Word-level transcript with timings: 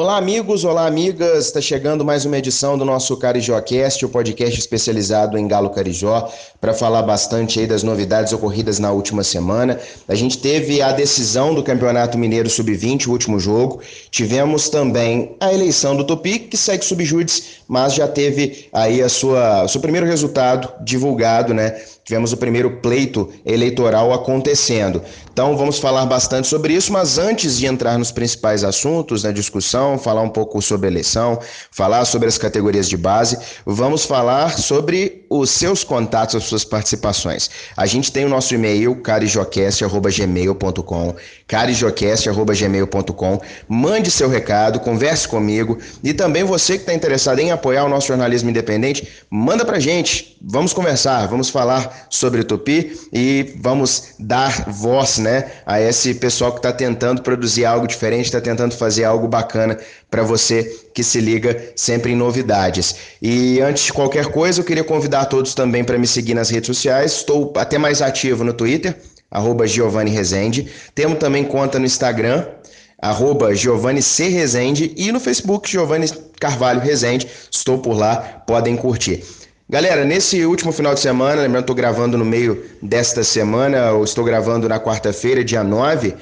Olá, 0.00 0.16
amigos, 0.16 0.64
olá, 0.64 0.86
amigas. 0.86 1.46
Está 1.46 1.60
chegando 1.60 2.04
mais 2.04 2.24
uma 2.24 2.38
edição 2.38 2.78
do 2.78 2.84
nosso 2.84 3.16
CarijóCast, 3.16 4.06
o 4.06 4.08
podcast 4.08 4.56
especializado 4.56 5.36
em 5.36 5.48
Galo 5.48 5.70
Carijó, 5.70 6.30
para 6.60 6.72
falar 6.72 7.02
bastante 7.02 7.58
aí 7.58 7.66
das 7.66 7.82
novidades 7.82 8.32
ocorridas 8.32 8.78
na 8.78 8.92
última 8.92 9.24
semana. 9.24 9.80
A 10.06 10.14
gente 10.14 10.38
teve 10.38 10.80
a 10.80 10.92
decisão 10.92 11.52
do 11.52 11.64
Campeonato 11.64 12.16
Mineiro 12.16 12.48
Sub-20, 12.48 13.08
o 13.08 13.10
último 13.10 13.40
jogo. 13.40 13.80
Tivemos 14.08 14.68
também 14.68 15.34
a 15.40 15.52
eleição 15.52 15.96
do 15.96 16.04
Tupi, 16.04 16.38
que 16.38 16.56
segue 16.56 16.84
subjúdice, 16.84 17.58
mas 17.66 17.92
já 17.92 18.06
teve 18.06 18.68
aí 18.72 19.02
a 19.02 19.08
sua, 19.08 19.64
o 19.64 19.68
seu 19.68 19.80
primeiro 19.80 20.06
resultado 20.06 20.72
divulgado, 20.80 21.52
né? 21.52 21.76
Tivemos 22.04 22.32
o 22.32 22.38
primeiro 22.38 22.78
pleito 22.80 23.28
eleitoral 23.44 24.14
acontecendo. 24.14 25.02
Então 25.38 25.56
vamos 25.56 25.78
falar 25.78 26.04
bastante 26.04 26.48
sobre 26.48 26.72
isso, 26.72 26.92
mas 26.92 27.16
antes 27.16 27.56
de 27.56 27.66
entrar 27.66 27.96
nos 27.96 28.10
principais 28.10 28.64
assuntos 28.64 29.22
da 29.22 29.30
discussão, 29.30 29.96
falar 29.96 30.22
um 30.22 30.28
pouco 30.28 30.60
sobre 30.60 30.88
eleição, 30.88 31.38
falar 31.70 32.04
sobre 32.06 32.26
as 32.26 32.36
categorias 32.36 32.88
de 32.88 32.96
base, 32.96 33.38
vamos 33.64 34.04
falar 34.04 34.58
sobre 34.58 35.24
os 35.30 35.50
seus 35.50 35.84
contatos, 35.84 36.34
as 36.34 36.42
suas 36.42 36.64
participações. 36.64 37.48
A 37.76 37.86
gente 37.86 38.10
tem 38.10 38.24
o 38.24 38.28
nosso 38.28 38.52
e-mail, 38.52 38.96
carijocast.gmail.com, 38.96 41.14
carijocast.gmail.com. 41.46 43.40
Mande 43.68 44.10
seu 44.10 44.28
recado, 44.28 44.80
converse 44.80 45.28
comigo 45.28 45.78
e 46.02 46.12
também 46.12 46.42
você 46.42 46.72
que 46.72 46.80
está 46.80 46.92
interessado 46.92 47.38
em 47.38 47.52
apoiar 47.52 47.84
o 47.84 47.88
nosso 47.88 48.08
jornalismo 48.08 48.50
independente, 48.50 49.06
manda 49.30 49.64
pra 49.64 49.78
gente. 49.78 50.36
Vamos 50.42 50.72
conversar, 50.72 51.28
vamos 51.28 51.50
falar 51.50 52.08
sobre 52.10 52.40
o 52.40 52.44
Tupi 52.44 52.98
e 53.12 53.54
vamos 53.60 54.14
dar 54.18 54.68
voz 54.68 55.18
né, 55.18 55.27
a 55.66 55.80
esse 55.80 56.14
pessoal 56.14 56.52
que 56.52 56.58
está 56.58 56.72
tentando 56.72 57.22
produzir 57.22 57.64
algo 57.64 57.86
diferente, 57.86 58.26
está 58.26 58.40
tentando 58.40 58.74
fazer 58.74 59.04
algo 59.04 59.28
bacana 59.28 59.78
para 60.10 60.22
você 60.22 60.64
que 60.94 61.02
se 61.02 61.20
liga 61.20 61.72
sempre 61.76 62.12
em 62.12 62.16
novidades. 62.16 62.94
E 63.20 63.60
antes 63.60 63.84
de 63.84 63.92
qualquer 63.92 64.26
coisa, 64.26 64.60
eu 64.60 64.64
queria 64.64 64.84
convidar 64.84 65.26
todos 65.26 65.54
também 65.54 65.84
para 65.84 65.98
me 65.98 66.06
seguir 66.06 66.34
nas 66.34 66.50
redes 66.50 66.66
sociais. 66.66 67.12
Estou 67.12 67.52
até 67.56 67.78
mais 67.78 68.00
ativo 68.02 68.44
no 68.44 68.52
Twitter, 68.52 68.96
arroba 69.30 69.66
Giovanni 69.66 70.10
Rezende. 70.10 70.68
Temos 70.94 71.18
também 71.18 71.44
conta 71.44 71.78
no 71.78 71.86
Instagram, 71.86 72.46
arroba 73.00 73.54
Giovanni 73.54 74.02
C. 74.02 74.28
Rezende 74.28 74.92
e 74.96 75.12
no 75.12 75.20
Facebook 75.20 75.70
Giovanni 75.70 76.08
Carvalho 76.40 76.80
Rezende. 76.80 77.28
Estou 77.50 77.78
por 77.78 77.96
lá, 77.96 78.42
podem 78.46 78.76
curtir. 78.76 79.22
Galera, 79.70 80.02
nesse 80.02 80.46
último 80.46 80.72
final 80.72 80.94
de 80.94 81.00
semana, 81.00 81.42
lembrando, 81.42 81.64
estou 81.64 81.76
gravando 81.76 82.16
no 82.16 82.24
meio 82.24 82.64
desta 82.80 83.22
semana, 83.22 83.76
eu 83.76 84.02
estou 84.02 84.24
gravando 84.24 84.66
na 84.66 84.80
quarta-feira, 84.80 85.44
dia 85.44 85.62
9. 85.62 86.14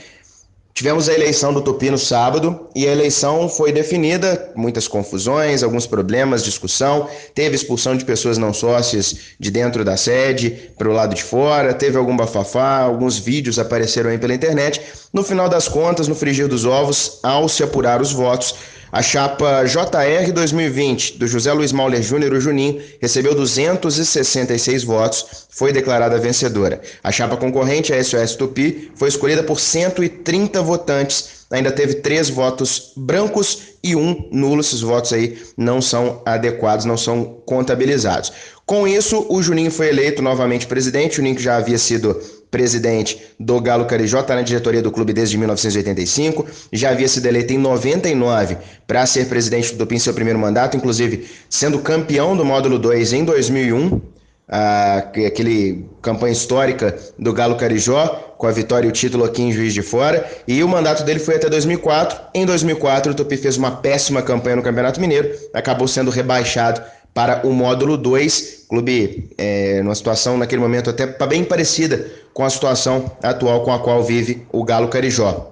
Tivemos 0.75 1.08
a 1.08 1.14
eleição 1.14 1.55
do 1.55 1.62
Tupi 1.62 1.89
no 1.89 1.97
sábado 1.97 2.69
e 2.74 2.89
a 2.89 2.91
eleição 2.91 3.48
foi 3.48 3.70
definida, 3.70 4.52
muitas 4.56 4.89
confusões, 4.89 5.62
alguns 5.62 5.86
problemas, 5.86 6.42
discussão. 6.42 7.08
Teve 7.36 7.55
expulsão 7.55 7.97
de 7.97 8.05
pessoas 8.05 8.36
não 8.36 8.52
sócias 8.52 9.17
de 9.39 9.50
dentro 9.52 9.84
da 9.84 9.97
sede 9.97 10.50
para 10.77 10.89
o 10.89 10.92
lado 10.92 11.14
de 11.14 11.22
fora, 11.22 11.72
teve 11.72 11.97
algum 11.97 12.17
bafafá, 12.17 12.80
alguns 12.80 13.17
vídeos 13.17 13.61
apareceram 13.61 14.11
aí 14.11 14.19
pela 14.19 14.34
internet. 14.34 14.83
No 15.12 15.22
final 15.22 15.48
das 15.48 15.69
contas, 15.69 16.08
no 16.08 16.17
frigir 16.17 16.48
dos 16.48 16.64
ovos, 16.64 17.20
ao 17.22 17.48
se 17.48 17.62
apurar 17.62 18.02
os 18.02 18.12
votos, 18.12 18.56
a 18.92 19.03
chapa 19.03 19.65
JR 19.65 20.33
2020 20.33 21.19
do 21.19 21.27
José 21.27 21.53
Luiz 21.53 21.73
Mauler 21.73 22.03
Júnior, 22.03 22.33
o 22.33 22.41
Juninho, 22.41 22.81
recebeu 23.01 23.34
266 23.34 24.84
votos, 24.84 25.47
foi 25.51 25.73
declarada 25.73 26.19
vencedora. 26.19 26.81
A 27.03 27.11
chapa 27.11 27.37
concorrente, 27.37 27.92
a 27.92 28.03
SOS 28.03 28.37
Tupi, 28.37 28.92
foi 28.95 29.09
escolhida 29.09 29.42
por 29.42 29.59
130 29.59 30.62
votantes. 30.62 31.37
Ainda 31.51 31.70
teve 31.70 31.95
três 31.95 32.29
votos 32.29 32.92
brancos 32.97 33.77
e 33.83 33.95
um 33.95 34.29
nulo. 34.33 34.61
Esses 34.61 34.81
votos 34.81 35.12
aí 35.12 35.39
não 35.57 35.81
são 35.81 36.23
adequados, 36.25 36.84
não 36.84 36.97
são 36.97 37.41
contabilizados. 37.45 38.33
Com 38.64 38.87
isso, 38.87 39.25
o 39.29 39.41
Juninho 39.41 39.70
foi 39.70 39.89
eleito 39.89 40.20
novamente 40.20 40.67
presidente. 40.67 41.13
O 41.13 41.17
Juninho 41.17 41.36
que 41.36 41.42
já 41.42 41.57
havia 41.57 41.79
sido 41.79 42.20
presidente 42.56 43.20
do 43.39 43.61
Galo 43.61 43.84
Carijó, 43.84 44.20
está 44.20 44.34
na 44.34 44.40
diretoria 44.40 44.80
do 44.80 44.90
clube 44.90 45.12
desde 45.12 45.36
1985, 45.36 46.46
já 46.72 46.89
havia 46.89 47.06
sido 47.06 47.27
eleito 47.27 47.52
em 47.52 47.58
99 47.58 48.56
para 48.86 49.05
ser 49.05 49.27
presidente 49.27 49.74
do 49.74 49.86
PIN 49.86 49.98
seu 49.98 50.14
primeiro 50.14 50.39
mandato, 50.39 50.74
inclusive 50.74 51.28
sendo 51.50 51.80
campeão 51.80 52.34
do 52.34 52.46
módulo 52.46 52.78
2 52.78 53.12
em 53.12 53.24
2001, 53.27 54.00
ah, 54.48 55.05
aquele 55.27 55.84
campanha 56.00 56.33
histórica 56.33 56.96
do 57.18 57.30
Galo 57.34 57.56
Carijó, 57.56 58.06
com 58.39 58.46
a 58.46 58.52
vitória 58.52 58.86
e 58.86 58.88
o 58.88 58.92
título 58.92 59.24
aqui 59.24 59.42
em 59.42 59.52
Juiz 59.52 59.74
de 59.74 59.83
Fora, 59.83 60.27
e 60.48 60.62
o 60.64 60.68
mandato 60.68 61.05
dele 61.05 61.18
foi 61.18 61.36
até 61.36 61.50
2004. 61.50 62.18
Em 62.33 62.46
2004, 62.46 63.12
o 63.12 63.14
Tupi 63.14 63.36
fez 63.36 63.58
uma 63.58 63.70
péssima 63.70 64.23
campanha 64.23 64.56
no 64.56 64.62
Campeonato 64.62 64.98
Mineiro, 64.98 65.30
acabou 65.52 65.86
sendo 65.86 66.11
rebaixado 66.11 66.80
para 67.17 67.47
o 67.47 67.51
módulo 67.51 67.97
2, 67.97 68.67
clube 68.69 69.31
é, 69.39 69.81
numa 69.83 69.95
situação 69.95 70.37
naquele 70.37 70.61
momento 70.61 70.91
até 70.91 71.07
bem 71.27 71.43
parecida 71.43 72.13
com 72.35 72.45
a 72.45 72.51
situação 72.51 73.11
atual 73.23 73.65
com 73.65 73.73
a 73.73 73.79
qual 73.79 74.05
vive 74.05 74.47
o 74.53 74.63
Galo 74.63 74.89
Carijó. 74.89 75.51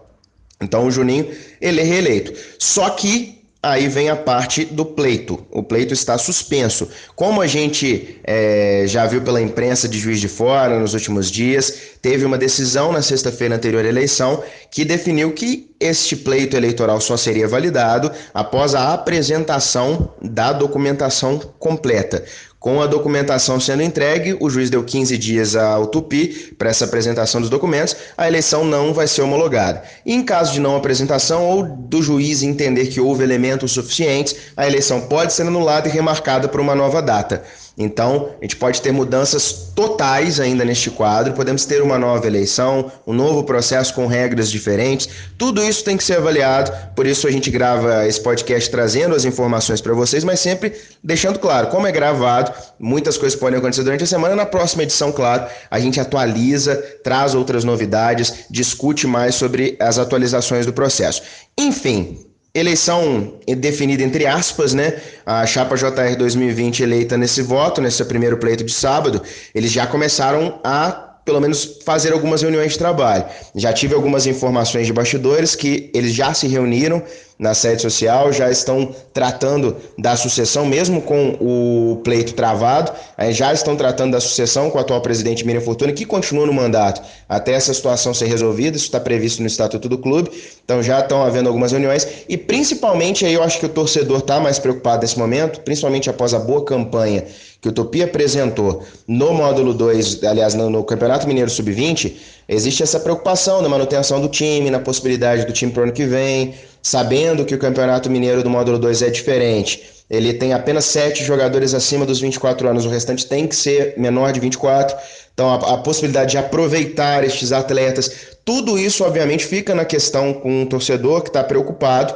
Então 0.61 0.87
o 0.87 0.91
Juninho, 0.91 1.27
ele 1.63 1.81
é 1.81 1.83
reeleito. 1.83 2.35
Só 2.59 2.91
que 2.91 3.44
aí 3.65 3.89
vem 3.89 4.11
a 4.11 4.17
parte 4.17 4.65
do 4.65 4.85
pleito. 4.85 5.45
O 5.51 5.63
pleito 5.63 5.93
está 5.93 6.19
suspenso. 6.19 6.89
Como 7.17 7.41
a 7.41 7.47
gente 7.47 8.21
é, 8.25 8.85
já 8.87 9.07
viu 9.07 9.23
pela 9.23 9.41
imprensa 9.41 9.89
de 9.89 9.99
Juiz 9.99 10.21
de 10.21 10.29
Fora 10.29 10.79
nos 10.79 10.95
últimos 10.95 11.31
dias, 11.31 11.75
teve 12.03 12.25
uma 12.25 12.39
decisão 12.39 12.93
na 12.93 13.03
sexta-feira 13.03 13.57
anterior 13.57 13.85
à 13.85 13.89
eleição 13.89 14.43
que 14.71 14.85
definiu 14.85 15.33
que 15.33 15.75
este 15.81 16.17
pleito 16.17 16.57
eleitoral 16.57 17.01
só 17.01 17.17
seria 17.17 17.49
validado 17.49 18.11
após 18.33 18.75
a 18.75 18.93
apresentação 18.93 20.15
da 20.23 20.53
documentação 20.53 21.39
completa. 21.59 22.25
Com 22.65 22.81
a 22.81 22.87
documentação 22.87 23.61
sendo 23.61 23.83
entregue, 23.83 24.39
o 24.41 24.49
juiz 24.49 24.71
deu 24.71 24.83
15 24.83 25.19
dias 25.19 25.55
ao 25.55 25.87
Tupi 25.87 26.55
para 26.57 26.71
essa 26.71 26.87
apresentação 26.87 27.39
dos 27.39 27.51
documentos, 27.51 27.95
a 28.17 28.27
eleição 28.27 28.65
não 28.65 28.95
vai 28.95 29.07
ser 29.07 29.21
homologada. 29.21 29.83
E 30.07 30.15
em 30.15 30.25
caso 30.25 30.55
de 30.55 30.61
não 30.61 30.75
apresentação 30.75 31.45
ou 31.45 31.63
do 31.63 32.03
juiz 32.03 32.43
entender 32.43 32.87
que 32.87 33.03
houve 33.03 33.23
elementos 33.23 33.73
suficientes, 33.73 34.35
a 34.57 34.67
eleição 34.67 35.03
pode 35.03 35.35
ser 35.35 35.43
anulada 35.43 35.89
e 35.89 35.91
remarcada 35.91 36.49
para 36.49 36.63
uma 36.63 36.75
nova 36.75 37.03
data. 37.03 37.45
Então, 37.77 38.31
a 38.41 38.45
gente 38.45 38.57
pode 38.57 38.81
ter 38.81 38.93
mudanças 38.93 39.73
totais 39.75 40.39
ainda 40.39 40.65
neste 40.65 40.91
quadro, 40.91 41.33
podemos 41.33 41.65
ter 41.67 41.83
uma 41.83 41.99
nova 41.99 42.25
eleição, 42.27 42.91
um 43.05 43.13
novo 43.13 43.43
processo 43.43 43.93
com 43.95 44.07
regras 44.07 44.49
diferentes. 44.49 45.09
Tudo 45.37 45.63
isso 45.63 45.83
tem 45.83 45.97
que 45.97 46.05
ser 46.05 46.19
avaliado, 46.19 46.71
por 46.95 47.05
isso 47.05 47.27
a 47.27 47.31
gente 47.33 47.51
grava 47.51 48.07
esse 48.07 48.21
podcast 48.21 48.71
trazendo 48.71 49.15
as 49.17 49.25
informações 49.25 49.81
para 49.81 49.93
vocês, 49.93 50.23
mas 50.23 50.39
sempre 50.39 50.73
deixando 51.03 51.39
claro, 51.41 51.67
como 51.67 51.87
é 51.87 51.93
gravado, 51.93 52.53
muitas 52.79 53.19
coisas 53.19 53.39
podem 53.39 53.59
acontecer 53.59 53.83
durante 53.83 54.05
a 54.05 54.07
semana. 54.07 54.37
Na 54.37 54.47
próxima 54.47 54.85
edição, 54.85 55.11
claro, 55.11 55.47
a 55.69 55.81
gente 55.81 55.99
atualiza, 55.99 56.77
traz 57.03 57.35
outras 57.35 57.65
novidades, 57.65 58.45
discute 58.49 59.07
mais 59.07 59.35
sobre 59.35 59.77
as 59.81 59.99
atualizações 59.99 60.65
do 60.65 60.73
processo. 60.73 61.23
Enfim, 61.59 62.24
Eleição 62.55 63.35
definida 63.59 64.03
entre 64.05 64.27
aspas, 64.27 64.73
né? 64.75 65.01
A 65.27 65.45
chapa 65.45 65.75
JR 65.77 66.17
2020 66.17 66.85
eleita 66.85 67.17
nesse 67.17 67.43
voto, 67.43 67.81
nesse 67.81 68.05
primeiro 68.05 68.37
pleito 68.37 68.63
de 68.63 68.73
sábado, 68.73 69.21
eles 69.53 69.73
já 69.73 69.89
começaram 69.89 70.61
a 70.63 71.14
pelo 71.25 71.41
menos 71.41 71.79
fazer 71.85 72.13
algumas 72.13 72.43
reuniões 72.43 72.73
de 72.73 72.79
trabalho. 72.79 73.25
Já 73.55 73.73
tive 73.73 73.95
algumas 73.95 74.27
informações 74.27 74.87
de 74.87 74.93
bastidores 74.93 75.55
que 75.57 75.91
eles 75.95 76.13
já 76.13 76.35
se 76.35 76.47
reuniram 76.47 77.03
na 77.37 77.53
sede 77.53 77.83
social, 77.83 78.33
já 78.33 78.49
estão 78.49 78.95
tratando 79.13 79.77
da 79.99 80.17
sucessão, 80.17 80.65
mesmo 80.65 81.03
com 81.03 81.37
o 81.41 82.01
pleito 82.05 82.33
travado, 82.35 82.93
já 83.31 83.53
estão 83.53 83.75
tratando 83.75 84.13
da 84.13 84.21
sucessão 84.21 84.71
com 84.71 84.79
o 84.79 84.81
atual 84.81 85.01
presidente 85.01 85.45
Miriam 85.45 85.61
Fortuna, 85.61 85.93
que 85.93 86.05
continua 86.05 86.47
no 86.47 86.53
mandato 86.53 87.03
até 87.29 87.53
essa 87.53 87.75
situação 87.75 88.15
ser 88.15 88.27
resolvida, 88.27 88.77
isso 88.77 88.87
está 88.87 89.01
previsto 89.01 89.41
no 89.41 89.49
Estatuto 89.49 89.89
do 89.89 89.99
Clube, 89.99 90.31
então 90.65 90.81
já 90.81 91.01
estão 91.01 91.25
havendo 91.25 91.49
algumas 91.49 91.73
reuniões, 91.73 92.07
e 92.29 92.37
principalmente 92.37 93.27
aí 93.27 93.35
eu 93.35 93.43
acho 93.43 93.59
que 93.59 93.67
o 93.67 93.69
torcedor 93.69 94.19
está 94.19 94.39
mais 94.39 94.61
preocupado 94.61 95.03
nesse 95.03 95.19
momento, 95.19 95.61
principalmente 95.63 96.09
após 96.09 96.35
a 96.35 96.39
boa 96.39 96.65
campanha 96.65 97.25
que 97.65 97.69
o 97.71 97.73
Tupi 97.73 98.03
apresentou 98.03 98.85
no 99.09 99.33
módulo 99.33 99.73
2, 99.73 100.23
aliás, 100.25 100.53
no, 100.53 100.69
no 100.69 100.85
Campeonato 100.85 101.27
Mineiro 101.27 101.49
Sub-20, 101.49 102.13
existe 102.47 102.83
essa 102.83 103.01
preocupação 103.01 103.63
na 103.63 103.71
manutenção 103.71 104.21
do 104.21 104.29
time, 104.29 104.69
na 104.69 104.79
possibilidade 104.79 105.47
do 105.47 105.53
time 105.55 105.73
para 105.73 105.81
o 105.81 105.83
ano 105.85 105.93
que 105.95 106.05
vem, 106.05 106.55
sabendo 106.83 107.43
que 107.43 107.55
o 107.55 107.59
Campeonato 107.59 108.11
Mineiro 108.11 108.43
do 108.43 108.51
módulo 108.51 108.79
2 108.79 109.01
é 109.01 109.09
diferente. 109.09 109.83
Ele 110.11 110.35
tem 110.35 110.53
apenas 110.53 110.85
sete 110.85 111.25
jogadores 111.25 111.73
acima 111.73 112.05
dos 112.05 112.21
24 112.21 112.69
anos, 112.69 112.85
o 112.85 112.91
restante 112.91 113.27
tem 113.27 113.47
que 113.47 113.57
ser 113.57 113.95
menor 113.97 114.31
de 114.31 114.41
24. 114.41 114.95
Então, 115.33 115.49
a, 115.49 115.77
a 115.77 115.79
possibilidade 115.79 116.33
de 116.33 116.37
aproveitar 116.37 117.25
estes 117.25 117.51
atletas, 117.51 118.37
tudo 118.45 118.79
isso, 118.79 119.03
obviamente, 119.03 119.47
fica 119.47 119.75
na 119.75 119.87
questão 119.87 120.35
com 120.35 120.65
o 120.65 120.67
torcedor 120.67 121.23
que 121.23 121.31
está 121.31 121.43
preocupado 121.43 122.15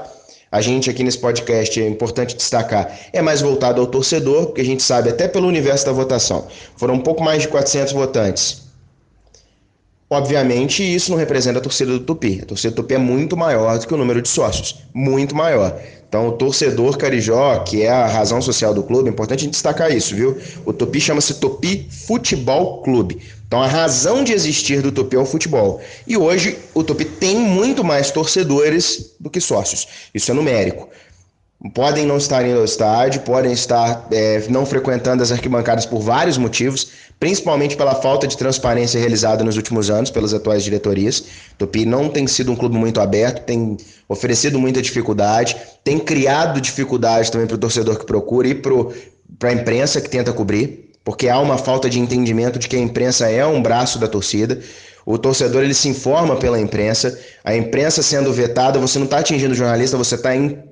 a 0.51 0.61
gente 0.61 0.89
aqui 0.89 1.05
nesse 1.05 1.19
podcast, 1.19 1.81
é 1.81 1.89
importante 1.89 2.37
destacar, 2.37 2.99
é 3.13 3.21
mais 3.21 3.41
voltado 3.41 3.81
ao 3.81 3.87
torcedor, 3.87 4.47
porque 4.47 4.61
a 4.61 4.65
gente 4.65 4.83
sabe, 4.83 5.11
até 5.11 5.29
pelo 5.29 5.47
universo 5.47 5.87
da 5.87 5.93
votação, 5.93 6.47
foram 6.77 6.95
um 6.95 7.01
pouco 7.01 7.23
mais 7.23 7.43
de 7.43 7.49
400 7.49 7.93
votantes. 7.93 8.69
Obviamente, 10.11 10.83
isso 10.83 11.11
não 11.11 11.19
representa 11.19 11.59
a 11.59 11.63
torcida 11.63 11.93
do 11.93 12.01
Tupi. 12.01 12.41
A 12.43 12.47
torcida 12.47 12.71
do 12.71 12.77
Tupi 12.77 12.95
é 12.95 12.99
muito 12.99 13.37
maior 13.37 13.79
do 13.79 13.87
que 13.87 13.93
o 13.93 13.97
número 13.97 14.23
de 14.23 14.29
sócios, 14.29 14.83
muito 14.95 15.37
maior. 15.37 15.79
Então, 16.09 16.29
o 16.29 16.33
torcedor 16.33 16.97
carijó, 16.97 17.59
que 17.59 17.83
é 17.83 17.91
a 17.91 18.07
razão 18.07 18.41
social 18.41 18.73
do 18.73 18.83
clube, 18.83 19.11
é 19.11 19.13
importante 19.13 19.47
destacar 19.47 19.95
isso, 19.95 20.15
viu? 20.17 20.39
O 20.65 20.73
Tupi 20.73 20.99
chama-se 20.99 21.35
Tupi 21.35 21.87
Futebol 21.91 22.81
Clube. 22.83 23.21
Então, 23.49 23.63
a 23.63 23.67
razão 23.67 24.23
de 24.23 24.33
existir 24.33 24.81
do 24.83 24.93
Tupi 24.93 25.17
é 25.17 25.19
o 25.19 25.27
futebol. 25.27 25.81
E 26.07 26.17
hoje, 26.17 26.59
o 26.75 26.85
Tupi 26.85 27.05
tem 27.05 27.37
muito 27.37 27.83
mais 27.83 28.11
torcedores 28.11 29.15
do 29.19 29.29
que 29.29 29.41
sócios. 29.41 29.89
Isso 30.15 30.31
é 30.31 30.35
numérico 30.35 30.89
podem 31.75 32.07
não 32.07 32.17
estar 32.17 32.47
indo 32.47 32.59
ao 32.59 32.65
estádio, 32.65 33.23
podem 33.23 33.53
estar 33.53 34.07
é, 34.13 34.45
não 34.49 34.65
frequentando 34.65 35.23
as 35.23 35.33
arquibancadas 35.33 35.85
por 35.85 36.01
vários 36.01 36.39
motivos, 36.39 36.89
principalmente 37.19 37.77
pela 37.77 37.97
falta 37.97 38.29
de 38.29 38.37
transparência 38.37 39.01
realizada 39.01 39.43
nos 39.43 39.57
últimos 39.57 39.91
anos 39.91 40.09
pelas 40.11 40.33
atuais 40.33 40.63
diretorias. 40.63 41.25
Tupi 41.57 41.85
não 41.85 42.09
tem 42.09 42.27
sido 42.29 42.53
um 42.53 42.57
clube 42.57 42.77
muito 42.77 43.01
aberto, 43.01 43.45
tem 43.45 43.77
oferecido 44.09 44.59
muita 44.59 44.81
dificuldade, 44.81 45.57
tem 45.83 45.99
criado 45.99 46.61
dificuldade 46.61 47.31
também 47.33 47.49
para 47.49 47.57
o 47.57 47.59
torcedor 47.59 47.99
que 47.99 48.07
procura 48.07 48.47
e 48.47 48.55
para 48.55 49.51
a 49.51 49.53
imprensa 49.53 50.01
que 50.01 50.09
tenta 50.09 50.33
cobrir, 50.33 50.88
porque 51.09 51.27
há 51.27 51.41
uma 51.41 51.57
falta 51.57 51.89
de 51.89 51.99
entendimento 51.99 52.59
de 52.59 52.69
que 52.69 52.77
a 52.77 52.79
imprensa 52.79 53.31
é 53.31 53.47
um 53.47 53.63
braço 53.63 53.99
da 53.99 54.07
torcida. 54.07 54.61
O 55.07 55.17
torcedor 55.17 55.63
ele 55.63 55.73
se 55.73 55.89
informa 55.89 56.37
pela 56.37 56.61
imprensa. 56.61 57.19
A 57.43 57.57
imprensa 57.57 58.03
sendo 58.03 58.31
vetada, 58.31 58.79
você 58.79 58.99
não 58.99 59.07
está 59.07 59.21
atingindo 59.21 59.55
o 59.55 59.57
jornalista, 59.57 59.97
você 59.97 60.17
está 60.17 60.29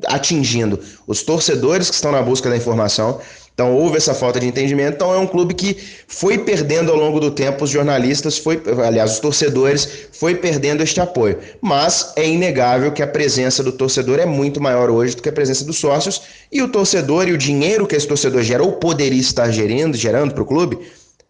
atingindo 0.08 0.78
os 1.06 1.22
torcedores 1.22 1.88
que 1.88 1.94
estão 1.94 2.12
na 2.12 2.20
busca 2.20 2.50
da 2.50 2.56
informação. 2.58 3.18
Então 3.56 3.74
houve 3.74 3.96
essa 3.96 4.12
falta 4.12 4.38
de 4.38 4.46
entendimento. 4.46 4.96
Então 4.96 5.14
é 5.14 5.16
um 5.16 5.26
clube 5.26 5.54
que 5.54 5.78
foi 6.06 6.36
perdendo 6.36 6.92
ao 6.92 6.98
longo 6.98 7.18
do 7.18 7.30
tempo 7.30 7.64
os 7.64 7.70
jornalistas, 7.70 8.36
foi, 8.36 8.62
aliás, 8.86 9.12
os 9.12 9.18
torcedores, 9.18 9.88
foi 10.12 10.34
perdendo 10.34 10.82
este 10.82 11.00
apoio. 11.00 11.38
Mas 11.62 12.12
é 12.16 12.28
inegável 12.28 12.92
que 12.92 13.02
a 13.02 13.06
presença 13.06 13.62
do 13.62 13.72
torcedor 13.72 14.18
é 14.18 14.26
muito 14.26 14.60
maior 14.60 14.90
hoje 14.90 15.16
do 15.16 15.22
que 15.22 15.30
a 15.30 15.32
presença 15.32 15.64
dos 15.64 15.78
sócios. 15.78 16.20
E 16.52 16.60
o 16.60 16.68
torcedor 16.68 17.28
e 17.28 17.32
o 17.32 17.38
dinheiro 17.38 17.86
que 17.86 17.96
esse 17.96 18.06
torcedor 18.06 18.42
gera 18.42 18.62
ou 18.62 18.72
poderia 18.72 19.18
estar 19.18 19.50
gerando, 19.50 19.96
gerando 19.96 20.34
para 20.34 20.42
o 20.42 20.46
clube, 20.46 20.78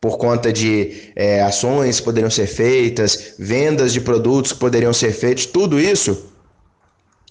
por 0.00 0.18
conta 0.18 0.52
de 0.52 1.12
é, 1.14 1.42
ações 1.42 2.00
que 2.00 2.06
poderiam 2.06 2.30
ser 2.30 2.48
feitas, 2.48 3.34
vendas 3.38 3.92
de 3.92 4.00
produtos 4.00 4.50
que 4.50 4.58
poderiam 4.58 4.92
ser 4.92 5.12
feitos, 5.12 5.46
tudo 5.46 5.78
isso, 5.78 6.26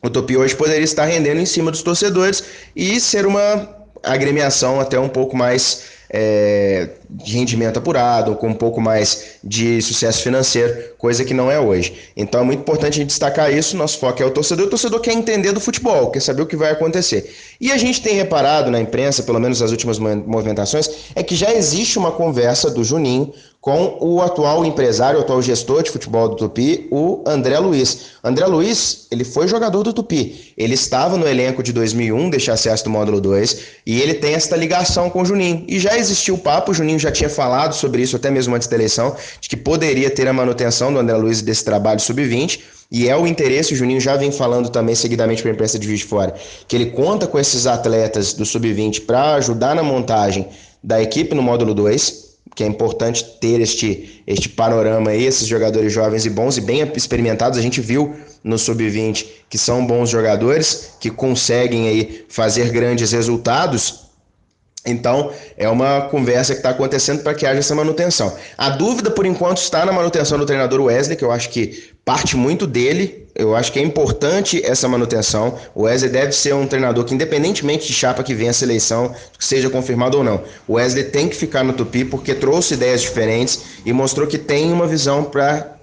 o 0.02 0.10
Topi 0.10 0.38
hoje 0.38 0.56
poderia 0.56 0.84
estar 0.84 1.06
rendendo 1.06 1.42
em 1.42 1.46
cima 1.46 1.72
dos 1.72 1.82
torcedores 1.82 2.44
e 2.76 3.00
ser 3.00 3.26
uma 3.26 3.75
agremiação 4.06 4.80
até 4.80 5.00
um 5.00 5.10
pouco 5.10 5.36
mais 5.36 5.96
é, 6.10 6.90
de 7.10 7.34
rendimento 7.34 7.78
apurado, 7.78 8.36
com 8.36 8.48
um 8.48 8.54
pouco 8.54 8.80
mais 8.80 9.38
de 9.44 9.82
sucesso 9.82 10.22
financeiro, 10.22 10.94
coisa 10.98 11.26
que 11.26 11.34
não 11.34 11.52
é 11.52 11.60
hoje. 11.60 11.94
Então 12.16 12.42
é 12.42 12.44
muito 12.44 12.60
importante 12.60 12.94
a 12.94 12.98
gente 12.98 13.08
destacar 13.08 13.54
isso. 13.54 13.76
Nosso 13.76 13.98
foco 14.00 14.22
é 14.22 14.26
o 14.26 14.32
torcedor. 14.32 14.68
O 14.68 14.70
torcedor 14.70 15.02
quer 15.02 15.14
entender 15.14 15.52
do 15.52 15.60
futebol, 15.60 16.12
quer 16.12 16.22
saber 16.22 16.42
o 16.44 16.46
que 16.46 16.56
vai 16.56 16.72
acontecer. 16.72 17.36
E 17.60 17.72
a 17.72 17.78
gente 17.78 18.02
tem 18.02 18.16
reparado 18.16 18.72
na 18.72 18.80
imprensa, 18.80 19.24
pelo 19.24 19.40
menos 19.40 19.62
nas 19.62 19.72
últimas 19.72 20.00
movimentações, 20.00 20.90
é 21.16 21.24
que 21.24 21.36
já 21.36 21.54
existe 21.54 21.98
uma 21.98 22.12
conversa 22.12 22.70
do 22.70 22.84
Juninho 22.84 23.34
com 23.66 23.98
o 24.00 24.22
atual 24.22 24.64
empresário, 24.64 25.18
o 25.18 25.24
atual 25.24 25.42
gestor 25.42 25.82
de 25.82 25.90
futebol 25.90 26.30
do 26.30 26.36
Tupi, 26.36 26.88
o 26.92 27.24
André 27.26 27.58
Luiz. 27.58 28.12
André 28.24 28.46
Luiz, 28.46 29.08
ele 29.10 29.24
foi 29.24 29.48
jogador 29.48 29.82
do 29.82 29.92
Tupi. 29.92 30.54
Ele 30.56 30.76
estava 30.76 31.18
no 31.18 31.28
elenco 31.28 31.64
de 31.64 31.74
2001 31.74 32.30
deste 32.30 32.52
acesso 32.52 32.84
do 32.84 32.92
módulo 32.92 33.20
2 33.20 33.60
e 33.84 34.00
ele 34.00 34.14
tem 34.14 34.36
esta 34.36 34.56
ligação 34.56 35.10
com 35.10 35.24
o 35.24 35.26
Juninho. 35.26 35.66
E 35.68 35.80
já 35.80 35.98
existiu 35.98 36.36
o 36.36 36.38
papo, 36.38 36.70
o 36.70 36.74
Juninho 36.76 37.00
já 37.00 37.12
tinha 37.12 37.28
falado 37.28 37.74
sobre 37.74 38.04
isso 38.04 38.16
até 38.16 38.30
mesmo 38.30 38.54
antes 38.54 38.68
da 38.68 38.76
eleição, 38.76 39.16
de 39.42 39.50
que 39.50 39.58
poderia 39.58 40.12
ter 40.12 40.28
a 40.28 40.34
manutenção 40.34 40.94
do 40.94 41.00
André 41.00 41.18
Luiz 41.18 41.42
desse 41.42 41.66
trabalho 41.66 42.00
sub-20. 42.00 42.60
E 42.92 43.10
é 43.10 43.18
o 43.18 43.26
interesse, 43.26 43.74
o 43.74 43.76
Juninho 43.76 44.00
já 44.00 44.16
vem 44.16 44.32
falando 44.32 44.70
também 44.70 44.94
seguidamente 44.94 45.42
para 45.42 45.50
a 45.50 45.56
imprensa 45.56 45.80
de 45.80 45.88
Juiz 45.88 46.02
de 46.02 46.06
Fora, 46.06 46.36
que 46.68 46.76
ele 46.76 46.92
conta 46.92 47.26
com 47.26 47.40
esses 47.40 47.66
atletas 47.66 48.32
do 48.32 48.46
sub-20 48.46 49.08
para 49.08 49.34
ajudar 49.34 49.74
na 49.74 49.82
montagem 49.82 50.48
da 50.84 51.02
equipe 51.02 51.34
no 51.34 51.42
módulo 51.42 51.74
2 51.74 52.25
que 52.54 52.64
é 52.64 52.68
importante 52.68 53.24
ter 53.40 53.60
este, 53.60 54.24
este 54.28 54.48
panorama 54.50 55.12
aí, 55.12 55.26
esses 55.26 55.48
jogadores 55.48 55.92
jovens 55.92 56.26
e 56.26 56.30
bons 56.30 56.58
e 56.58 56.62
bem 56.62 56.82
experimentados. 56.96 57.58
A 57.58 57.62
gente 57.62 57.82
viu 57.82 58.16
no 58.44 58.58
Sub-20 58.58 59.26
que 59.50 59.58
são 59.58 59.86
bons 59.86 60.10
jogadores, 60.10 60.92
que 61.00 61.10
conseguem 61.10 61.88
aí 61.88 62.26
fazer 62.30 62.70
grandes 62.70 63.12
resultados. 63.12 64.06
Então, 64.86 65.32
é 65.58 65.68
uma 65.68 66.02
conversa 66.02 66.54
que 66.54 66.60
está 66.60 66.70
acontecendo 66.70 67.24
para 67.24 67.34
que 67.34 67.46
haja 67.46 67.60
essa 67.60 67.74
manutenção. 67.74 68.38
A 68.56 68.70
dúvida, 68.70 69.10
por 69.10 69.26
enquanto, 69.26 69.58
está 69.58 69.84
na 69.84 69.92
manutenção 69.92 70.38
do 70.38 70.46
treinador 70.46 70.80
Wesley, 70.80 71.18
que 71.18 71.24
eu 71.24 71.32
acho 71.32 71.50
que 71.50 71.95
parte 72.06 72.38
muito 72.38 72.68
dele. 72.68 73.26
Eu 73.36 73.54
acho 73.54 73.74
que 73.74 73.80
é 73.80 73.82
importante 73.82 74.64
essa 74.64 74.88
manutenção. 74.88 75.58
O 75.74 75.82
Wesley 75.82 76.10
deve 76.10 76.32
ser 76.32 76.54
um 76.54 76.68
treinador 76.68 77.04
que, 77.04 77.14
independentemente 77.14 77.88
de 77.88 77.94
chapa 77.94 78.24
que 78.24 78.34
venha 78.34 78.52
a 78.52 78.54
seleção, 78.54 79.14
seja 79.38 79.70
confirmado 79.70 80.20
ou 80.20 80.24
não, 80.24 80.42
o 80.68 80.74
Wesley 80.74 81.06
tem 81.06 81.28
que 81.28 81.36
ficar 81.36 81.64
no 81.64 81.74
Tupi 81.74 82.06
porque 82.06 82.34
trouxe 82.34 82.76
ideias 82.76 83.02
diferentes 83.02 83.62
e 83.86 83.92
mostrou 83.92 84.26
que 84.26 84.38
tem 84.38 84.72
uma 84.72 84.88
visão 84.88 85.26
para 85.26 85.76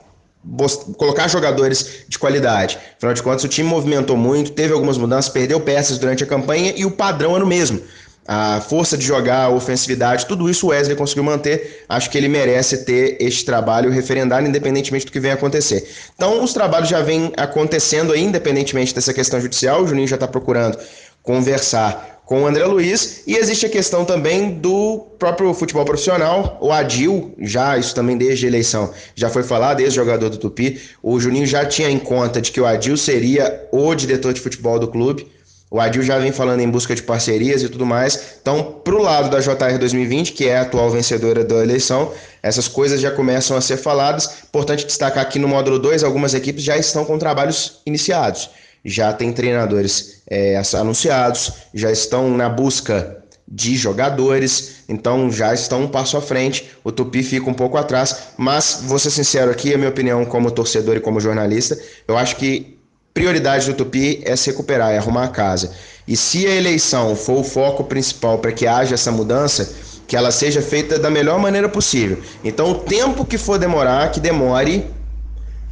colocar 0.96 1.28
jogadores 1.28 2.04
de 2.08 2.19
qualidade. 2.19 2.78
Afinal 2.96 3.14
de 3.14 3.22
contas, 3.22 3.44
o 3.44 3.48
time 3.48 3.68
movimentou 3.68 4.16
muito, 4.16 4.52
teve 4.52 4.72
algumas 4.72 4.96
mudanças, 4.96 5.30
perdeu 5.30 5.60
peças 5.60 5.98
durante 5.98 6.25
a 6.25 6.26
campanha 6.26 6.72
e 6.75 6.84
o 6.84 6.90
padrão 6.90 7.36
era 7.36 7.44
o 7.44 7.48
mesmo 7.48 7.82
a 8.26 8.60
força 8.60 8.96
de 8.96 9.04
jogar, 9.04 9.44
a 9.44 9.50
ofensividade, 9.50 10.26
tudo 10.26 10.48
isso 10.48 10.66
o 10.66 10.70
Wesley 10.70 10.96
conseguiu 10.96 11.24
manter. 11.24 11.84
Acho 11.88 12.08
que 12.08 12.16
ele 12.16 12.28
merece 12.28 12.84
ter 12.84 13.16
este 13.20 13.44
trabalho 13.44 13.90
referendado, 13.90 14.46
independentemente 14.46 15.06
do 15.06 15.12
que 15.12 15.20
venha 15.20 15.34
acontecer. 15.34 15.88
Então, 16.14 16.42
os 16.42 16.52
trabalhos 16.52 16.88
já 16.88 17.00
vêm 17.02 17.32
acontecendo 17.36 18.12
aí, 18.12 18.22
independentemente 18.22 18.94
dessa 18.94 19.12
questão 19.12 19.40
judicial. 19.40 19.82
O 19.82 19.88
Juninho 19.88 20.06
já 20.06 20.16
está 20.16 20.28
procurando 20.28 20.78
conversar 21.22 22.22
com 22.24 22.42
o 22.42 22.46
André 22.46 22.64
Luiz. 22.64 23.22
E 23.26 23.36
existe 23.36 23.66
a 23.66 23.69
questão 23.69 24.04
também 24.04 24.52
do 24.52 25.00
próprio 25.18 25.52
futebol 25.52 25.84
profissional. 25.84 26.58
O 26.60 26.72
Adil, 26.72 27.34
já, 27.40 27.76
isso 27.76 27.94
também 27.94 28.16
desde 28.16 28.46
a 28.46 28.48
eleição, 28.48 28.92
já 29.14 29.28
foi 29.28 29.42
falado, 29.42 29.78
desde 29.78 29.96
jogador 29.96 30.30
do 30.30 30.38
Tupi. 30.38 30.80
O 31.02 31.18
Juninho 31.20 31.46
já 31.46 31.66
tinha 31.66 31.90
em 31.90 31.98
conta 31.98 32.40
de 32.40 32.50
que 32.52 32.60
o 32.60 32.66
Adil 32.66 32.96
seria 32.96 33.68
o 33.72 33.94
diretor 33.94 34.32
de 34.32 34.40
futebol 34.40 34.78
do 34.78 34.88
clube. 34.88 35.26
O 35.72 35.80
Adil 35.80 36.02
já 36.02 36.19
vem 36.19 36.30
falando 36.30 36.60
em 36.60 36.69
busca 36.69 36.94
de 36.94 37.02
parcerias 37.02 37.62
e 37.62 37.69
tudo 37.70 37.86
mais. 37.86 38.36
Então, 38.42 38.82
para 38.84 38.94
o 38.94 39.00
lado 39.00 39.30
da 39.30 39.40
JR 39.40 39.78
2020, 39.80 40.32
que 40.32 40.46
é 40.46 40.58
a 40.58 40.60
atual 40.60 40.90
vencedora 40.90 41.42
da 41.42 41.62
eleição, 41.62 42.12
essas 42.42 42.69
coisas 42.69 43.00
já 43.00 43.10
começam 43.10 43.56
a 43.56 43.60
ser 43.62 43.78
faladas. 43.78 44.42
Importante 44.44 44.84
destacar 44.84 45.22
aqui 45.22 45.38
no 45.38 45.48
módulo 45.48 45.78
2, 45.78 46.04
algumas 46.04 46.34
equipes 46.34 46.62
já 46.62 46.76
estão 46.76 47.06
com 47.06 47.16
trabalhos 47.16 47.80
iniciados. 47.86 48.50
Já 48.84 49.14
tem 49.14 49.32
treinadores 49.32 50.22
é, 50.28 50.60
anunciados, 50.74 51.52
já 51.73 51.90
estão 51.90 52.28
na 52.37 52.50
busca 52.50 53.25
de 53.49 53.75
jogadores, 53.75 54.85
então 54.87 55.32
já 55.32 55.54
estão 55.54 55.85
um 55.85 55.88
passo 55.88 56.18
à 56.18 56.20
frente. 56.20 56.70
O 56.85 56.92
Tupi 56.92 57.23
fica 57.23 57.49
um 57.49 57.54
pouco 57.54 57.78
atrás, 57.78 58.35
mas 58.37 58.82
vou 58.82 58.99
ser 58.99 59.11
sincero 59.11 59.50
aqui, 59.50 59.73
a 59.73 59.78
minha 59.78 59.88
opinião 59.88 60.23
como 60.26 60.50
torcedor 60.50 60.97
e 60.97 61.00
como 61.00 61.18
jornalista, 61.18 61.78
eu 62.06 62.18
acho 62.18 62.37
que 62.37 62.81
prioridade 63.14 63.66
do 63.66 63.75
Tupi 63.75 64.23
é 64.25 64.35
se 64.37 64.50
recuperar, 64.50 64.92
é 64.92 64.99
arrumar 64.99 65.25
a 65.25 65.28
casa. 65.28 65.73
E 66.07 66.16
se 66.16 66.47
a 66.47 66.54
eleição 66.54 67.14
for 67.14 67.40
o 67.40 67.45
foco 67.45 67.85
principal 67.85 68.38
para 68.38 68.52
que 68.52 68.66
haja 68.66 68.95
essa 68.95 69.12
mudança, 69.12 69.73
que 70.07 70.16
ela 70.16 70.31
seja 70.31 70.61
feita 70.61 70.99
da 70.99 71.11
melhor 71.11 71.38
maneira 71.38 71.69
possível. 71.69 72.19
Então, 72.45 72.71
o 72.71 72.75
tempo 72.81 73.25
que 73.25 73.38
for 73.38 73.59
demorar, 73.59 74.11
que 74.11 74.21
demore 74.21 74.90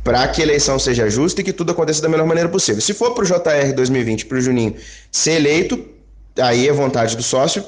para 0.03 0.27
que 0.29 0.41
a 0.41 0.45
eleição 0.45 0.79
seja 0.79 1.11
justa 1.11 1.41
e 1.41 1.45
que 1.45 1.53
tudo 1.53 1.73
aconteça 1.73 2.01
da 2.01 2.09
melhor 2.09 2.27
maneira 2.27 2.49
possível. 2.49 2.81
Se 2.81 2.95
for 2.95 3.13
para 3.13 3.25
o 3.25 3.27
JR 3.27 3.75
2020, 3.75 4.27
para 4.27 4.39
o 4.39 4.41
Juninho 4.41 4.75
ser 5.13 5.33
eleito, 5.33 5.85
aí 6.39 6.69
é 6.69 6.73
vontade 6.73 7.17
do 7.17 7.23
sócio 7.23 7.63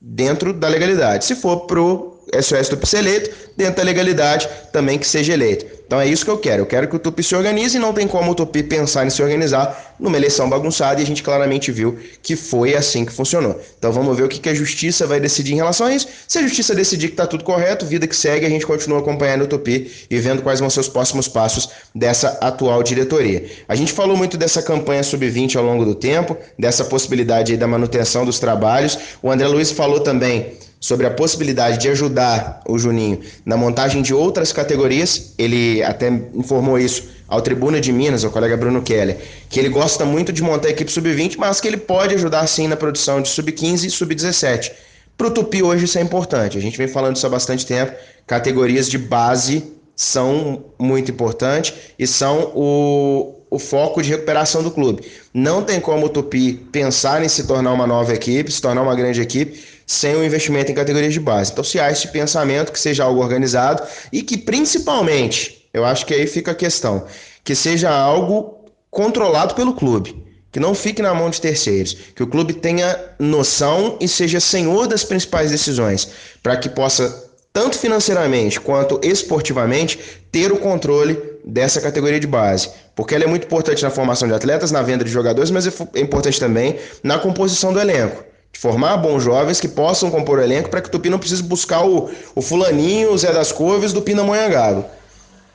dentro 0.00 0.52
da 0.52 0.68
legalidade. 0.68 1.24
Se 1.24 1.34
for 1.34 1.60
para 1.60 1.80
o 1.80 2.18
SOS 2.42 2.68
Tupi 2.68 2.86
ser 2.86 2.98
eleito, 2.98 3.30
dentro 3.56 3.76
da 3.76 3.82
legalidade 3.82 4.48
também 4.72 4.98
que 4.98 5.06
seja 5.06 5.32
eleito. 5.32 5.77
Então 5.88 5.98
é 5.98 6.06
isso 6.06 6.22
que 6.22 6.30
eu 6.30 6.36
quero. 6.36 6.62
Eu 6.62 6.66
quero 6.66 6.86
que 6.86 6.96
o 6.96 6.98
Tupi 6.98 7.22
se 7.22 7.34
organize 7.34 7.78
e 7.78 7.80
não 7.80 7.94
tem 7.94 8.06
como 8.06 8.32
o 8.32 8.34
Tupi 8.34 8.62
pensar 8.62 9.06
em 9.06 9.10
se 9.10 9.22
organizar 9.22 9.94
numa 9.98 10.18
eleição 10.18 10.48
bagunçada 10.48 11.00
e 11.00 11.02
a 11.02 11.06
gente 11.06 11.22
claramente 11.22 11.72
viu 11.72 11.98
que 12.22 12.36
foi 12.36 12.74
assim 12.74 13.06
que 13.06 13.12
funcionou. 13.12 13.58
Então 13.78 13.90
vamos 13.90 14.14
ver 14.14 14.24
o 14.24 14.28
que 14.28 14.46
a 14.50 14.54
justiça 14.54 15.06
vai 15.06 15.18
decidir 15.18 15.54
em 15.54 15.56
relação 15.56 15.86
a 15.86 15.94
isso. 15.94 16.06
Se 16.28 16.38
a 16.38 16.42
justiça 16.42 16.74
decidir 16.74 17.08
que 17.08 17.14
está 17.14 17.26
tudo 17.26 17.42
correto, 17.42 17.86
vida 17.86 18.06
que 18.06 18.14
segue, 18.14 18.44
a 18.44 18.50
gente 18.50 18.66
continua 18.66 18.98
acompanhando 18.98 19.42
o 19.42 19.46
Tupi 19.46 19.90
e 20.10 20.18
vendo 20.18 20.42
quais 20.42 20.60
vão 20.60 20.68
ser 20.68 20.80
os 20.80 20.90
próximos 20.90 21.26
passos 21.26 21.70
dessa 21.94 22.36
atual 22.42 22.82
diretoria. 22.82 23.46
A 23.66 23.74
gente 23.74 23.94
falou 23.94 24.14
muito 24.14 24.36
dessa 24.36 24.60
campanha 24.60 25.02
sub-20 25.02 25.56
ao 25.56 25.64
longo 25.64 25.86
do 25.86 25.94
tempo, 25.94 26.36
dessa 26.58 26.84
possibilidade 26.84 27.56
da 27.56 27.66
manutenção 27.66 28.26
dos 28.26 28.38
trabalhos. 28.38 28.98
O 29.22 29.30
André 29.30 29.48
Luiz 29.48 29.72
falou 29.72 30.00
também 30.00 30.58
sobre 30.80 31.06
a 31.06 31.10
possibilidade 31.10 31.78
de 31.78 31.88
ajudar 31.88 32.60
o 32.66 32.78
Juninho 32.78 33.20
na 33.44 33.56
montagem 33.56 34.02
de 34.02 34.14
outras 34.14 34.52
categorias. 34.52 35.34
Ele 35.38 35.77
até 35.82 36.08
informou 36.34 36.78
isso 36.78 37.08
ao 37.28 37.42
Tribuna 37.42 37.80
de 37.80 37.92
Minas, 37.92 38.24
ao 38.24 38.30
colega 38.30 38.56
Bruno 38.56 38.82
Keller, 38.82 39.18
que 39.48 39.60
ele 39.60 39.68
gosta 39.68 40.04
muito 40.04 40.32
de 40.32 40.42
montar 40.42 40.68
a 40.68 40.70
equipe 40.70 40.90
sub-20, 40.90 41.36
mas 41.36 41.60
que 41.60 41.68
ele 41.68 41.76
pode 41.76 42.14
ajudar 42.14 42.46
sim 42.46 42.66
na 42.66 42.76
produção 42.76 43.20
de 43.20 43.28
sub-15 43.28 43.84
e 43.84 43.90
sub-17. 43.90 44.72
Para 45.16 45.26
o 45.26 45.30
Tupi 45.30 45.62
hoje 45.62 45.84
isso 45.84 45.98
é 45.98 46.00
importante. 46.00 46.56
A 46.56 46.60
gente 46.60 46.78
vem 46.78 46.88
falando 46.88 47.16
isso 47.16 47.26
há 47.26 47.30
bastante 47.30 47.66
tempo. 47.66 47.92
Categorias 48.26 48.88
de 48.88 48.96
base 48.96 49.64
são 49.96 50.64
muito 50.78 51.10
importantes 51.10 51.74
e 51.98 52.06
são 52.06 52.52
o, 52.54 53.34
o 53.50 53.58
foco 53.58 54.00
de 54.00 54.10
recuperação 54.10 54.62
do 54.62 54.70
clube. 54.70 55.02
Não 55.34 55.62
tem 55.62 55.80
como 55.80 56.06
o 56.06 56.08
Tupi 56.08 56.52
pensar 56.70 57.22
em 57.24 57.28
se 57.28 57.46
tornar 57.48 57.72
uma 57.72 57.86
nova 57.86 58.14
equipe, 58.14 58.50
se 58.50 58.62
tornar 58.62 58.82
uma 58.82 58.94
grande 58.94 59.20
equipe, 59.20 59.60
sem 59.84 60.14
o 60.14 60.20
um 60.20 60.24
investimento 60.24 60.70
em 60.70 60.74
categorias 60.74 61.12
de 61.12 61.20
base. 61.20 61.50
Então, 61.50 61.64
se 61.64 61.80
há 61.80 61.90
esse 61.90 62.06
pensamento 62.08 62.70
que 62.70 62.78
seja 62.78 63.02
algo 63.02 63.20
organizado 63.20 63.82
e 64.12 64.22
que, 64.22 64.38
principalmente, 64.38 65.57
eu 65.72 65.84
acho 65.84 66.06
que 66.06 66.14
aí 66.14 66.26
fica 66.26 66.52
a 66.52 66.54
questão, 66.54 67.04
que 67.44 67.54
seja 67.54 67.90
algo 67.90 68.64
controlado 68.90 69.54
pelo 69.54 69.74
clube, 69.74 70.24
que 70.50 70.60
não 70.60 70.74
fique 70.74 71.02
na 71.02 71.14
mão 71.14 71.30
de 71.30 71.40
terceiros, 71.40 71.94
que 72.14 72.22
o 72.22 72.26
clube 72.26 72.54
tenha 72.54 72.98
noção 73.18 73.96
e 74.00 74.08
seja 74.08 74.40
senhor 74.40 74.86
das 74.86 75.04
principais 75.04 75.50
decisões, 75.50 76.08
para 76.42 76.56
que 76.56 76.68
possa 76.68 77.28
tanto 77.52 77.78
financeiramente 77.78 78.60
quanto 78.60 79.00
esportivamente, 79.02 79.98
ter 80.30 80.52
o 80.52 80.58
controle 80.58 81.20
dessa 81.44 81.80
categoria 81.80 82.20
de 82.20 82.26
base. 82.26 82.70
Porque 82.94 83.14
ela 83.14 83.24
é 83.24 83.26
muito 83.26 83.46
importante 83.46 83.82
na 83.82 83.90
formação 83.90 84.28
de 84.28 84.34
atletas, 84.34 84.70
na 84.70 84.82
venda 84.82 85.04
de 85.04 85.10
jogadores, 85.10 85.50
mas 85.50 85.66
é, 85.66 85.72
é 85.94 86.00
importante 86.00 86.38
também 86.38 86.78
na 87.02 87.18
composição 87.18 87.72
do 87.72 87.80
elenco. 87.80 88.22
De 88.52 88.60
formar 88.60 88.96
bons 88.98 89.22
jovens 89.22 89.60
que 89.60 89.68
possam 89.68 90.10
compor 90.10 90.38
o 90.38 90.42
elenco 90.42 90.68
para 90.70 90.80
que 90.80 90.88
o 90.88 90.90
Tupi 90.92 91.10
não 91.10 91.18
precise 91.18 91.42
buscar 91.42 91.84
o, 91.84 92.10
o 92.34 92.40
fulaninho, 92.40 93.12
o 93.12 93.18
Zé 93.18 93.32
das 93.32 93.50
Couves 93.50 93.92
do 93.92 94.02
Pindamonhangaba. 94.02 94.88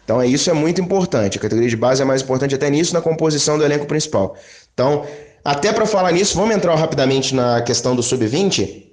Então 0.03 0.22
é 0.22 0.27
isso 0.27 0.50
é 0.50 0.53
muito 0.53 0.81
importante. 0.81 1.38
A 1.38 1.41
categoria 1.41 1.69
de 1.69 1.77
base 1.77 2.01
é 2.01 2.05
mais 2.05 2.22
importante 2.22 2.53
até 2.53 2.69
nisso 2.69 2.93
na 2.93 3.01
composição 3.01 3.57
do 3.57 3.63
elenco 3.63 3.86
principal. 3.86 4.36
Então, 4.74 5.05
até 5.43 5.72
para 5.72 5.86
falar 5.86 6.12
nisso, 6.12 6.36
vamos 6.36 6.55
entrar 6.55 6.75
rapidamente 6.75 7.36
na 7.36 7.62
questão 7.62 7.95
do 7.95 8.03
sub-20. 8.03 8.83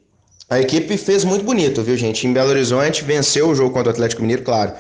A 0.48 0.60
equipe 0.60 0.96
fez 0.96 1.24
muito 1.24 1.44
bonito, 1.44 1.82
viu, 1.82 1.96
gente? 1.96 2.26
Em 2.26 2.32
Belo 2.32 2.50
Horizonte, 2.50 3.04
venceu 3.04 3.48
o 3.48 3.54
jogo 3.54 3.70
contra 3.70 3.90
o 3.90 3.92
Atlético 3.92 4.22
Mineiro, 4.22 4.42
claro. 4.42 4.72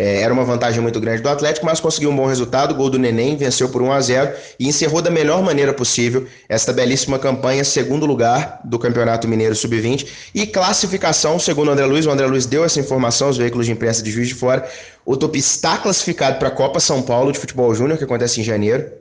É, 0.00 0.22
era 0.22 0.32
uma 0.32 0.44
vantagem 0.44 0.80
muito 0.80 1.00
grande 1.00 1.22
do 1.22 1.28
Atlético, 1.28 1.66
mas 1.66 1.80
conseguiu 1.80 2.10
um 2.10 2.16
bom 2.16 2.26
resultado. 2.26 2.72
Gol 2.72 2.88
do 2.88 3.00
Neném, 3.00 3.36
venceu 3.36 3.68
por 3.68 3.82
1 3.82 3.92
a 3.92 4.00
0 4.00 4.32
e 4.56 4.68
encerrou 4.68 5.02
da 5.02 5.10
melhor 5.10 5.42
maneira 5.42 5.74
possível 5.74 6.24
esta 6.48 6.72
belíssima 6.72 7.18
campanha, 7.18 7.64
segundo 7.64 8.06
lugar 8.06 8.60
do 8.64 8.78
Campeonato 8.78 9.26
Mineiro 9.26 9.56
Sub-20 9.56 10.06
e 10.32 10.46
classificação, 10.46 11.36
segundo 11.36 11.66
o 11.66 11.72
André 11.72 11.84
Luiz. 11.84 12.06
O 12.06 12.10
André 12.10 12.28
Luiz 12.28 12.46
deu 12.46 12.64
essa 12.64 12.78
informação 12.78 13.26
aos 13.26 13.36
veículos 13.36 13.66
de 13.66 13.72
imprensa 13.72 14.00
de 14.00 14.12
Juiz 14.12 14.28
de 14.28 14.34
Fora. 14.34 14.66
O 15.10 15.16
Tupi 15.16 15.38
está 15.38 15.78
classificado 15.78 16.38
para 16.38 16.48
a 16.48 16.50
Copa 16.50 16.78
São 16.78 17.00
Paulo 17.00 17.32
de 17.32 17.38
Futebol 17.38 17.74
Júnior, 17.74 17.96
que 17.96 18.04
acontece 18.04 18.42
em 18.42 18.44
janeiro, 18.44 18.92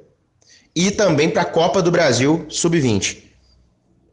e 0.74 0.90
também 0.90 1.30
para 1.30 1.42
a 1.42 1.46
Copa 1.46 1.82
do 1.82 1.92
Brasil 1.92 2.46
Sub-20. 2.48 3.24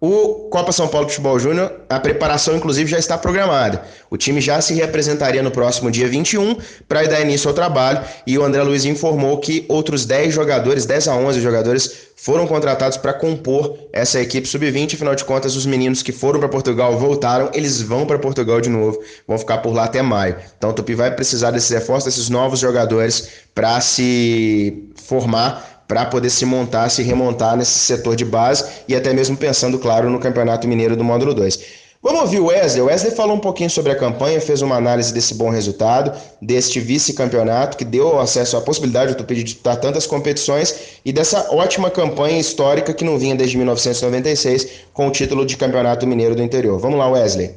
O 0.07 0.51
Copa 0.51 0.71
São 0.71 0.87
Paulo 0.87 1.09
Futebol 1.09 1.39
Júnior, 1.39 1.73
a 1.89 1.99
preparação 1.99 2.55
inclusive 2.55 2.91
já 2.91 2.99
está 2.99 3.17
programada. 3.17 3.83
O 4.11 4.19
time 4.19 4.39
já 4.39 4.61
se 4.61 4.75
representaria 4.75 5.43
no 5.43 5.51
próximo 5.51 5.91
dia 5.91 6.07
21 6.07 6.59
para 6.87 7.09
dar 7.09 7.23
início 7.23 7.49
ao 7.49 7.55
trabalho 7.55 8.05
e 8.27 8.37
o 8.37 8.45
André 8.45 8.63
Luiz 8.63 8.85
informou 8.85 9.39
que 9.39 9.65
outros 9.67 10.05
10 10.05 10.35
jogadores, 10.35 10.85
10 10.85 11.09
a 11.09 11.17
11 11.17 11.41
jogadores, 11.41 12.09
foram 12.17 12.47
contratados 12.47 12.99
para 12.99 13.15
compor 13.15 13.79
essa 13.95 14.21
equipe 14.21 14.47
sub-20. 14.47 14.93
Afinal 14.93 15.15
de 15.15 15.25
contas, 15.25 15.57
os 15.57 15.65
meninos 15.65 16.03
que 16.03 16.13
foram 16.13 16.39
para 16.39 16.51
Portugal 16.51 16.99
voltaram, 16.99 17.51
eles 17.55 17.81
vão 17.81 18.05
para 18.05 18.19
Portugal 18.19 18.61
de 18.61 18.69
novo, 18.69 19.01
vão 19.27 19.39
ficar 19.39 19.59
por 19.59 19.73
lá 19.73 19.85
até 19.85 20.03
maio. 20.03 20.37
Então 20.59 20.69
o 20.69 20.73
Tupi 20.75 20.95
vai 20.95 21.15
precisar 21.15 21.51
desses 21.51 21.71
reforços, 21.71 22.13
desses 22.13 22.29
novos 22.29 22.61
jogadores 22.61 23.31
para 23.55 23.81
se 23.81 24.85
formar 24.97 25.74
para 25.87 26.07
poder 26.07 26.31
se 26.31 26.45
montar, 26.45 26.89
se 26.89 27.03
remontar 27.03 27.57
nesse 27.57 27.79
setor 27.79 28.17
de 28.17 28.25
base 28.25 28.65
e 28.89 28.95
até 28.95 29.13
mesmo 29.13 29.37
pensando, 29.37 29.79
claro, 29.79 30.11
no 30.11 30.19
Campeonato 30.19 30.67
Mineiro 30.67 30.97
do 30.97 31.05
Módulo 31.05 31.35
2. 31.35 31.85
Vamos 32.05 32.21
ouvir 32.21 32.39
o 32.39 32.47
Wesley. 32.49 32.83
O 32.83 32.85
Wesley 32.85 33.15
falou 33.15 33.35
um 33.35 33.41
pouquinho 33.41 33.71
sobre 33.71 33.91
a 33.91 33.97
campanha, 33.97 34.39
fez 34.39 34.61
uma 34.61 34.77
análise 34.77 35.11
desse 35.11 35.35
bom 35.35 35.49
resultado, 35.49 36.13
deste 36.41 36.79
vice-campeonato, 36.79 37.79
que 37.79 37.85
deu 37.85 38.21
acesso 38.21 38.59
à 38.59 38.61
possibilidade 38.61 39.15
do 39.15 39.17
Tupi 39.17 39.37
de 39.37 39.45
disputar 39.45 39.81
tantas 39.81 40.07
competições 40.07 41.01
e 41.03 41.11
dessa 41.15 41.51
ótima 41.51 41.91
campanha 41.91 42.39
histórica 42.39 42.93
que 42.93 43.05
não 43.05 43.19
vinha 43.19 43.35
desde 43.35 43.57
1996 43.57 44.69
com 44.93 45.09
o 45.09 45.11
título 45.11 45.47
de 45.47 45.57
Campeonato 45.57 46.07
Mineiro 46.07 46.35
do 46.35 46.43
Interior. 46.43 46.79
Vamos 46.79 46.99
lá, 46.99 47.09
Wesley. 47.09 47.55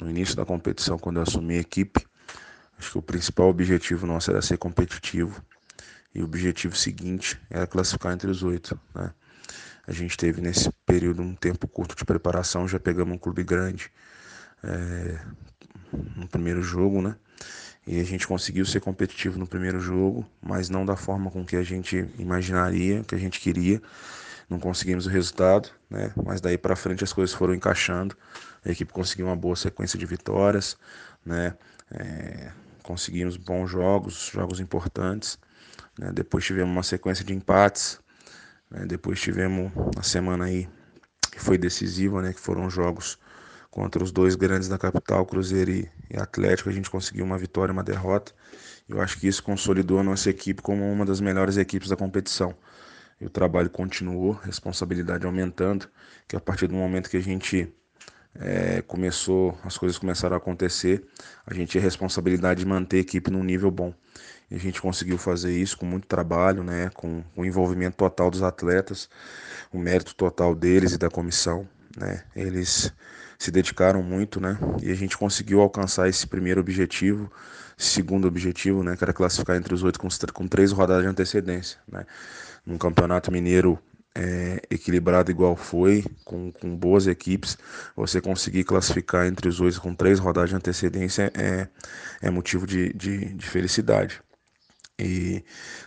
No 0.00 0.08
início 0.08 0.36
da 0.36 0.44
competição, 0.44 0.96
quando 0.96 1.16
eu 1.16 1.24
assumi 1.24 1.56
a 1.56 1.60
equipe, 1.60 2.00
acho 2.78 2.92
que 2.92 2.98
o 2.98 3.02
principal 3.02 3.48
objetivo 3.48 4.06
nosso 4.06 4.30
era 4.30 4.40
ser 4.40 4.56
competitivo 4.56 5.42
e 6.18 6.20
o 6.20 6.24
objetivo 6.24 6.76
seguinte 6.76 7.40
era 7.48 7.64
classificar 7.64 8.12
entre 8.12 8.28
os 8.28 8.42
oito. 8.42 8.78
Né? 8.92 9.12
A 9.86 9.92
gente 9.92 10.16
teve 10.16 10.40
nesse 10.40 10.68
período 10.84 11.22
um 11.22 11.32
tempo 11.34 11.68
curto 11.68 11.94
de 11.94 12.04
preparação, 12.04 12.66
já 12.66 12.80
pegamos 12.80 13.14
um 13.14 13.18
clube 13.18 13.44
grande 13.44 13.88
é, 14.64 15.16
no 16.16 16.26
primeiro 16.26 16.60
jogo, 16.60 17.00
né? 17.00 17.14
E 17.86 18.00
a 18.00 18.04
gente 18.04 18.26
conseguiu 18.26 18.66
ser 18.66 18.80
competitivo 18.80 19.38
no 19.38 19.46
primeiro 19.46 19.80
jogo, 19.80 20.28
mas 20.42 20.68
não 20.68 20.84
da 20.84 20.96
forma 20.96 21.30
com 21.30 21.44
que 21.44 21.56
a 21.56 21.62
gente 21.62 22.06
imaginaria, 22.18 23.02
que 23.04 23.14
a 23.14 23.18
gente 23.18 23.40
queria. 23.40 23.80
Não 24.50 24.58
conseguimos 24.58 25.06
o 25.06 25.08
resultado, 25.08 25.70
né? 25.88 26.12
Mas 26.22 26.40
daí 26.40 26.58
para 26.58 26.74
frente 26.74 27.04
as 27.04 27.12
coisas 27.12 27.34
foram 27.34 27.54
encaixando. 27.54 28.14
A 28.64 28.70
equipe 28.70 28.92
conseguiu 28.92 29.26
uma 29.26 29.36
boa 29.36 29.54
sequência 29.54 29.98
de 29.98 30.04
vitórias, 30.04 30.76
né? 31.24 31.56
É, 31.92 32.50
conseguimos 32.82 33.36
bons 33.36 33.70
jogos, 33.70 34.30
jogos 34.34 34.58
importantes. 34.58 35.38
Né? 35.98 36.12
Depois 36.12 36.44
tivemos 36.44 36.70
uma 36.70 36.82
sequência 36.82 37.24
de 37.24 37.34
empates. 37.34 37.98
Né? 38.70 38.86
Depois 38.86 39.20
tivemos 39.20 39.72
uma 39.74 40.02
semana 40.02 40.44
aí 40.44 40.68
que 41.32 41.40
foi 41.40 41.58
decisiva, 41.58 42.22
né? 42.22 42.32
que 42.32 42.40
foram 42.40 42.70
jogos 42.70 43.18
contra 43.70 44.02
os 44.02 44.10
dois 44.10 44.34
grandes 44.34 44.68
da 44.68 44.78
capital, 44.78 45.26
Cruzeiro 45.26 45.70
e, 45.70 45.90
Atlético. 46.16 46.68
A 46.68 46.72
gente 46.72 46.88
conseguiu 46.88 47.24
uma 47.24 47.36
vitória 47.36 47.72
e 47.72 47.74
uma 47.74 47.84
derrota. 47.84 48.32
Eu 48.88 49.00
acho 49.00 49.18
que 49.18 49.26
isso 49.26 49.42
consolidou 49.42 49.98
a 49.98 50.02
nossa 50.02 50.30
equipe 50.30 50.62
como 50.62 50.90
uma 50.90 51.04
das 51.04 51.20
melhores 51.20 51.56
equipes 51.56 51.88
da 51.88 51.96
competição. 51.96 52.54
E 53.20 53.26
o 53.26 53.30
trabalho 53.30 53.68
continuou, 53.68 54.32
responsabilidade 54.32 55.26
aumentando, 55.26 55.88
que 56.26 56.36
a 56.36 56.40
partir 56.40 56.68
do 56.68 56.74
momento 56.74 57.10
que 57.10 57.16
a 57.16 57.22
gente 57.22 57.72
é, 58.34 58.80
começou, 58.82 59.58
as 59.64 59.76
coisas 59.76 59.98
começaram 59.98 60.34
a 60.34 60.38
acontecer, 60.38 61.04
a 61.44 61.52
gente 61.52 61.70
tinha 61.70 61.82
responsabilidade 61.82 62.60
de 62.60 62.66
manter 62.66 62.98
a 62.98 63.00
equipe 63.00 63.30
num 63.30 63.42
nível 63.42 63.70
bom. 63.70 63.92
E 64.50 64.54
a 64.54 64.58
gente 64.58 64.80
conseguiu 64.80 65.18
fazer 65.18 65.56
isso 65.56 65.76
com 65.76 65.84
muito 65.84 66.06
trabalho, 66.06 66.62
né, 66.62 66.90
com 66.94 67.22
o 67.36 67.44
envolvimento 67.44 67.96
total 67.96 68.30
dos 68.30 68.42
atletas, 68.42 69.08
o 69.72 69.78
mérito 69.78 70.14
total 70.14 70.54
deles 70.54 70.92
e 70.92 70.98
da 70.98 71.10
comissão. 71.10 71.68
Né, 71.96 72.22
eles 72.34 72.92
se 73.38 73.50
dedicaram 73.50 74.02
muito, 74.02 74.40
né, 74.40 74.58
e 74.82 74.90
a 74.90 74.94
gente 74.94 75.16
conseguiu 75.16 75.60
alcançar 75.60 76.08
esse 76.08 76.26
primeiro 76.26 76.60
objetivo, 76.60 77.30
segundo 77.76 78.26
objetivo, 78.26 78.82
né, 78.82 78.96
que 78.96 79.04
era 79.04 79.12
classificar 79.12 79.56
entre 79.56 79.74
os 79.74 79.82
oito 79.82 79.98
com, 80.00 80.08
com 80.32 80.48
três 80.48 80.72
rodadas 80.72 81.02
de 81.02 81.08
antecedência. 81.08 81.78
Né. 81.90 82.06
Num 82.64 82.78
campeonato 82.78 83.30
mineiro 83.30 83.78
é, 84.14 84.60
equilibrado 84.70 85.30
igual 85.30 85.54
foi, 85.54 86.04
com, 86.24 86.50
com 86.50 86.74
boas 86.74 87.06
equipes, 87.06 87.56
você 87.94 88.20
conseguir 88.20 88.64
classificar 88.64 89.26
entre 89.26 89.48
os 89.48 89.60
oito 89.60 89.80
com 89.80 89.94
três 89.94 90.18
rodadas 90.18 90.50
de 90.50 90.56
antecedência 90.56 91.30
é, 91.34 91.68
é 92.20 92.30
motivo 92.30 92.66
de, 92.66 92.92
de, 92.94 93.34
de 93.34 93.46
felicidade. 93.48 94.20
E 94.98 95.44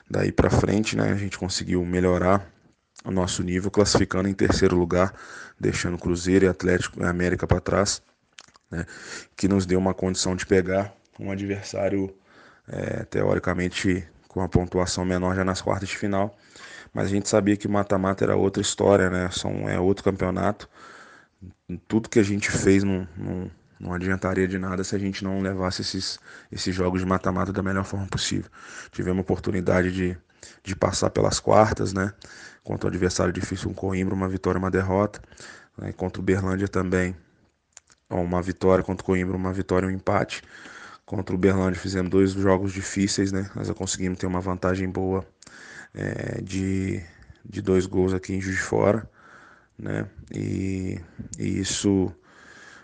daí 0.09 0.31
para 0.31 0.49
frente, 0.49 0.95
né, 0.95 1.11
a 1.11 1.15
gente 1.15 1.37
conseguiu 1.37 1.83
melhorar 1.85 2.49
o 3.03 3.11
nosso 3.11 3.43
nível, 3.43 3.69
classificando 3.69 4.29
em 4.29 4.33
terceiro 4.33 4.77
lugar, 4.77 5.13
deixando 5.59 5.97
Cruzeiro 5.97 6.45
e 6.45 6.47
Atlético 6.47 7.01
e 7.01 7.05
América 7.05 7.45
para 7.45 7.59
trás, 7.59 8.01
né, 8.69 8.85
que 9.35 9.47
nos 9.47 9.65
deu 9.65 9.79
uma 9.79 9.93
condição 9.93 10.35
de 10.35 10.45
pegar 10.45 10.93
um 11.19 11.31
adversário 11.31 12.13
é, 12.67 13.03
teoricamente 13.05 14.07
com 14.27 14.39
uma 14.39 14.47
pontuação 14.47 15.03
menor 15.03 15.35
já 15.35 15.43
nas 15.43 15.61
quartas 15.61 15.89
de 15.89 15.97
final. 15.97 16.37
Mas 16.93 17.05
a 17.05 17.09
gente 17.09 17.27
sabia 17.29 17.55
que 17.55 17.67
mata-mata 17.67 18.23
era 18.23 18.35
outra 18.35 18.61
história, 18.61 19.09
né? 19.09 19.29
São, 19.31 19.67
é 19.69 19.79
outro 19.79 20.03
campeonato. 20.03 20.69
Tudo 21.87 22.09
que 22.09 22.19
a 22.19 22.23
gente 22.23 22.51
fez 22.51 22.83
não, 22.83 23.07
não 23.81 23.93
adiantaria 23.93 24.47
de 24.47 24.59
nada 24.59 24.83
se 24.83 24.95
a 24.95 24.99
gente 24.99 25.23
não 25.23 25.41
levasse 25.41 25.81
esses, 25.81 26.19
esses 26.51 26.73
jogos 26.73 27.01
de 27.01 27.07
mata-mata 27.07 27.51
da 27.51 27.63
melhor 27.63 27.83
forma 27.83 28.05
possível. 28.05 28.49
Tivemos 28.91 29.17
a 29.17 29.21
oportunidade 29.21 29.91
de, 29.91 30.15
de 30.63 30.75
passar 30.75 31.09
pelas 31.09 31.39
quartas, 31.39 31.91
né? 31.91 32.13
Contra 32.63 32.87
o 32.87 32.89
adversário 32.89 33.33
difícil, 33.33 33.71
um 33.71 33.73
Coimbra, 33.73 34.13
uma 34.13 34.29
vitória, 34.29 34.59
uma 34.59 34.69
derrota. 34.69 35.19
Né? 35.75 35.91
Contra 35.93 36.21
o 36.21 36.23
Berlândia 36.23 36.67
também, 36.67 37.15
uma 38.07 38.39
vitória. 38.39 38.83
Contra 38.83 39.01
o 39.01 39.05
Coimbra, 39.05 39.35
uma 39.35 39.51
vitória 39.51 39.87
um 39.87 39.91
empate. 39.91 40.43
Contra 41.03 41.33
o 41.33 41.37
Berlândia 41.37 41.81
fizemos 41.81 42.11
dois 42.11 42.31
jogos 42.33 42.71
difíceis, 42.71 43.31
né? 43.31 43.49
Mas 43.55 43.69
conseguimos 43.71 44.19
ter 44.19 44.27
uma 44.27 44.39
vantagem 44.39 44.87
boa 44.87 45.25
é, 45.95 46.39
de, 46.39 47.03
de 47.43 47.63
dois 47.63 47.87
gols 47.87 48.13
aqui 48.13 48.35
em 48.35 48.39
Juiz 48.39 48.57
de 48.57 48.61
Fora, 48.61 49.09
né? 49.77 50.07
E, 50.31 51.01
e 51.39 51.59
isso 51.59 52.13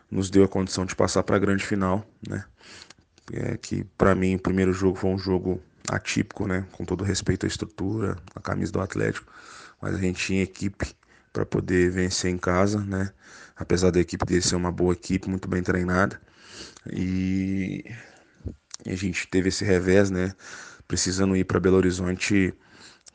nos 0.09 0.29
deu 0.29 0.43
a 0.43 0.47
condição 0.47 0.85
de 0.85 0.95
passar 0.95 1.23
para 1.23 1.35
a 1.35 1.39
grande 1.39 1.65
final, 1.65 2.05
né? 2.27 2.45
É 3.31 3.57
que 3.57 3.83
para 3.97 4.15
mim 4.15 4.35
o 4.35 4.39
primeiro 4.39 4.71
jogo 4.71 4.97
foi 4.97 5.09
um 5.09 5.17
jogo 5.17 5.61
atípico, 5.89 6.47
né? 6.47 6.65
Com 6.71 6.85
todo 6.85 7.03
respeito 7.03 7.45
à 7.45 7.47
estrutura, 7.47 8.17
a 8.35 8.39
camisa 8.39 8.71
do 8.71 8.81
Atlético, 8.81 9.31
mas 9.81 9.95
a 9.95 9.97
gente 9.97 10.25
tinha 10.25 10.43
equipe 10.43 10.95
para 11.33 11.45
poder 11.45 11.91
vencer 11.91 12.31
em 12.31 12.37
casa, 12.37 12.79
né? 12.79 13.11
Apesar 13.55 13.91
da 13.91 13.99
equipe 13.99 14.25
dele 14.25 14.41
ser 14.41 14.55
uma 14.55 14.71
boa 14.71 14.93
equipe, 14.93 15.29
muito 15.29 15.47
bem 15.47 15.61
treinada. 15.61 16.19
E 16.91 17.83
a 18.85 18.95
gente 18.95 19.27
teve 19.27 19.49
esse 19.49 19.65
revés, 19.65 20.09
né? 20.09 20.33
Precisando 20.87 21.35
ir 21.35 21.43
para 21.43 21.59
Belo 21.59 21.77
Horizonte 21.77 22.53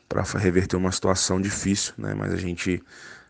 para 0.07 0.21
reverter 0.37 0.75
uma 0.75 0.91
situação 0.91 1.41
difícil, 1.41 1.93
né? 1.97 2.13
Mas 2.13 2.31
a 2.33 2.37
gente 2.37 2.83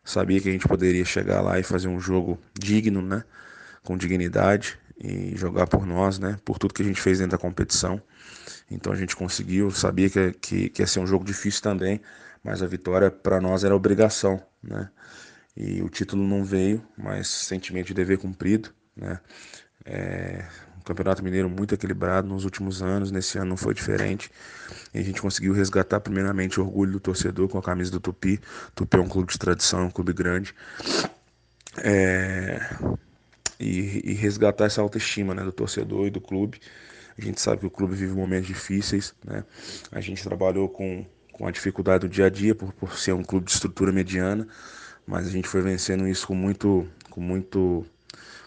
sabia 0.04 0.42
que 0.42 0.50
a 0.50 0.52
gente 0.52 0.68
poderia 0.68 1.06
chegar 1.06 1.42
lá 1.42 1.60
e 1.60 1.64
fazer 1.64 1.88
um 1.88 2.00
jogo 2.00 2.40
digno, 2.54 3.02
né? 3.02 3.24
Com 3.84 3.98
dignidade 3.98 4.80
e 4.98 5.36
jogar 5.36 5.68
por 5.68 5.86
nós, 5.86 6.20
né? 6.20 6.38
Por 6.46 6.58
tudo 6.58 6.74
que 6.74 6.82
a 6.82 6.86
gente 6.86 7.02
fez 7.02 7.20
dentro 7.20 7.32
da 7.32 7.38
competição. 7.38 8.02
Então 8.70 8.92
a 8.94 8.96
gente 8.96 9.16
conseguiu, 9.16 9.70
sabia 9.72 10.10
que, 10.10 10.32
que, 10.34 10.70
que 10.70 10.82
ia 10.82 10.88
ser 10.88 11.00
um 11.00 11.08
jogo 11.08 11.26
difícil 11.26 11.62
também, 11.62 12.02
mas 12.44 12.64
a 12.64 12.68
vitória 12.68 13.12
para 13.12 13.40
nós 13.42 13.64
era 13.64 13.76
obrigação, 13.76 14.42
né? 14.62 14.90
E 15.56 15.82
o 15.82 15.90
título 15.90 16.24
não 16.24 16.44
veio, 16.44 16.84
mas 16.98 17.28
sentimento 17.28 17.88
de 17.88 17.94
dever 17.94 18.18
cumprido, 18.18 18.70
né? 18.96 19.20
É, 19.86 20.46
um 20.78 20.82
campeonato 20.82 21.24
mineiro 21.24 21.50
muito 21.50 21.76
equilibrado 21.76 22.28
nos 22.28 22.44
últimos 22.44 22.82
anos, 22.82 23.12
nesse 23.12 23.38
ano 23.38 23.50
não 23.52 23.58
foi 23.58 23.74
diferente. 23.74 24.32
E 24.94 25.00
a 25.00 25.04
gente 25.04 25.22
conseguiu 25.22 25.54
resgatar 25.54 26.00
primeiramente 26.00 26.60
o 26.60 26.64
orgulho 26.64 26.94
do 26.94 27.00
torcedor 27.00 27.48
com 27.48 27.58
a 27.58 27.62
camisa 27.62 27.92
do 27.92 28.00
Tupi. 28.00 28.40
Tupi 28.74 28.98
é 28.98 29.00
um 29.00 29.08
clube 29.08 29.32
de 29.32 29.38
tradição, 29.38 29.86
um 29.86 29.92
clube 29.92 30.14
grande. 30.14 30.56
É, 31.78 32.60
e, 33.64 34.12
e, 34.12 34.14
resgatar 34.14 34.66
essa 34.66 34.82
autoestima 34.82 35.34
né, 35.34 35.44
do 35.44 35.52
torcedor 35.52 36.08
e 36.08 36.10
do 36.10 36.20
clube. 36.20 36.60
A 37.18 37.22
gente 37.22 37.40
sabe 37.40 37.62
que 37.62 37.68
o 37.68 37.72
clube 37.72 37.96
vive 37.96 38.14
momentos 38.14 38.48
difíceis, 38.48 39.14
né? 39.24 39.44
A 39.92 40.02
gente 40.02 40.24
trabalhou 40.24 40.68
com, 40.68 41.06
com 41.32 41.48
a 41.48 41.52
dificuldade 41.52 42.08
do 42.08 42.10
dia 42.10 42.26
a 42.26 42.30
dia 42.30 42.56
por, 42.56 42.74
por 42.74 42.98
ser 42.98 43.14
um 43.14 43.24
clube 43.24 43.46
de 43.46 43.52
estrutura 43.52 43.92
mediana, 43.92 44.48
mas 45.06 45.28
a 45.28 45.30
gente 45.30 45.48
foi 45.48 45.62
vencendo 45.62 46.08
isso 46.08 46.28
com 46.28 46.36
muito, 46.36 46.88
com 47.10 47.22
muito, 47.22 47.86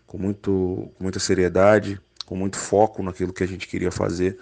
com 0.07 0.19
muito, 0.19 0.91
com 0.97 1.05
muita 1.05 1.21
seriedade, 1.21 2.01
com 2.27 2.37
muito 2.37 2.57
foco 2.57 3.03
naquilo 3.03 3.33
que 3.33 3.45
a 3.45 3.49
gente 3.49 3.69
queria 3.69 3.93
fazer. 3.93 4.39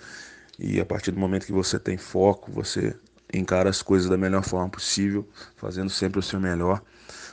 E 0.59 0.81
a 0.81 0.87
partir 0.87 1.11
do 1.11 1.21
momento 1.21 1.47
que 1.47 1.53
você 1.53 1.79
tem 1.79 1.99
foco, 1.99 2.51
você 2.51 2.97
encara 3.33 3.69
as 3.69 3.83
coisas 3.83 4.09
da 4.09 4.17
melhor 4.17 4.43
forma 4.43 4.71
possível, 4.71 5.29
fazendo 5.57 5.91
sempre 5.91 6.19
o 6.19 6.23
seu 6.23 6.41
melhor. 6.41 6.83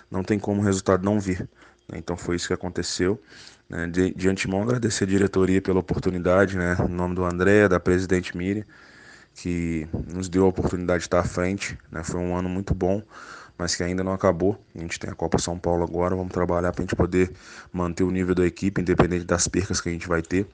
Não 0.10 0.24
tem 0.24 0.38
como 0.38 0.62
o 0.62 0.63
resultado 0.63 1.05
não 1.05 1.19
vir. 1.19 1.48
Né? 1.91 1.98
Então 1.98 2.15
foi 2.15 2.38
isso 2.38 2.48
que 2.48 2.53
aconteceu. 2.53 3.21
Né? 3.69 3.88
De, 3.88 4.13
de 4.13 4.29
antemão, 4.29 4.63
agradecer 4.63 5.03
a 5.03 5.07
diretoria 5.07 5.62
pela 5.62 5.79
oportunidade, 5.79 6.57
né? 6.57 6.77
em 6.79 6.93
nome 6.93 7.13
do 7.13 7.25
André, 7.25 7.67
da 7.67 7.79
presidente 7.79 8.36
Miri, 8.36 8.65
que 9.36 9.88
nos 10.12 10.29
deu 10.29 10.45
a 10.45 10.48
oportunidade 10.48 11.00
de 11.00 11.07
estar 11.07 11.19
à 11.19 11.24
frente. 11.24 11.77
Né? 11.91 12.03
Foi 12.03 12.19
um 12.19 12.36
ano 12.36 12.50
muito 12.50 12.74
bom, 12.74 13.03
mas 13.57 13.75
que 13.75 13.83
ainda 13.83 14.03
não 14.03 14.13
acabou. 14.13 14.60
A 14.74 14.79
gente 14.79 14.98
tem 15.00 15.10
a 15.10 15.15
Copa 15.15 15.38
São 15.38 15.60
Paulo 15.60 15.83
agora, 15.83 16.15
vamos 16.15 16.31
trabalhar 16.31 16.71
para 16.71 16.81
a 16.81 16.86
gente 16.86 16.95
poder 16.95 17.31
manter 17.71 18.03
o 18.03 18.12
nível 18.12 18.33
da 18.33 18.45
equipe, 18.45 18.81
independente 18.81 19.25
das 19.25 19.48
percas 19.48 19.81
que 19.81 19.89
a 19.89 19.91
gente 19.91 20.07
vai 20.07 20.21
ter, 20.21 20.48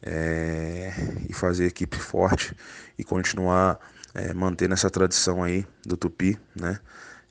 é... 0.00 0.92
e 1.28 1.32
fazer 1.32 1.64
a 1.64 1.66
equipe 1.66 1.96
forte 1.96 2.54
e 2.98 3.04
continuar 3.04 3.78
é, 4.14 4.32
mantendo 4.34 4.74
essa 4.74 4.90
tradição 4.90 5.42
aí 5.42 5.66
do 5.86 5.96
Tupi, 5.96 6.38
né? 6.56 6.80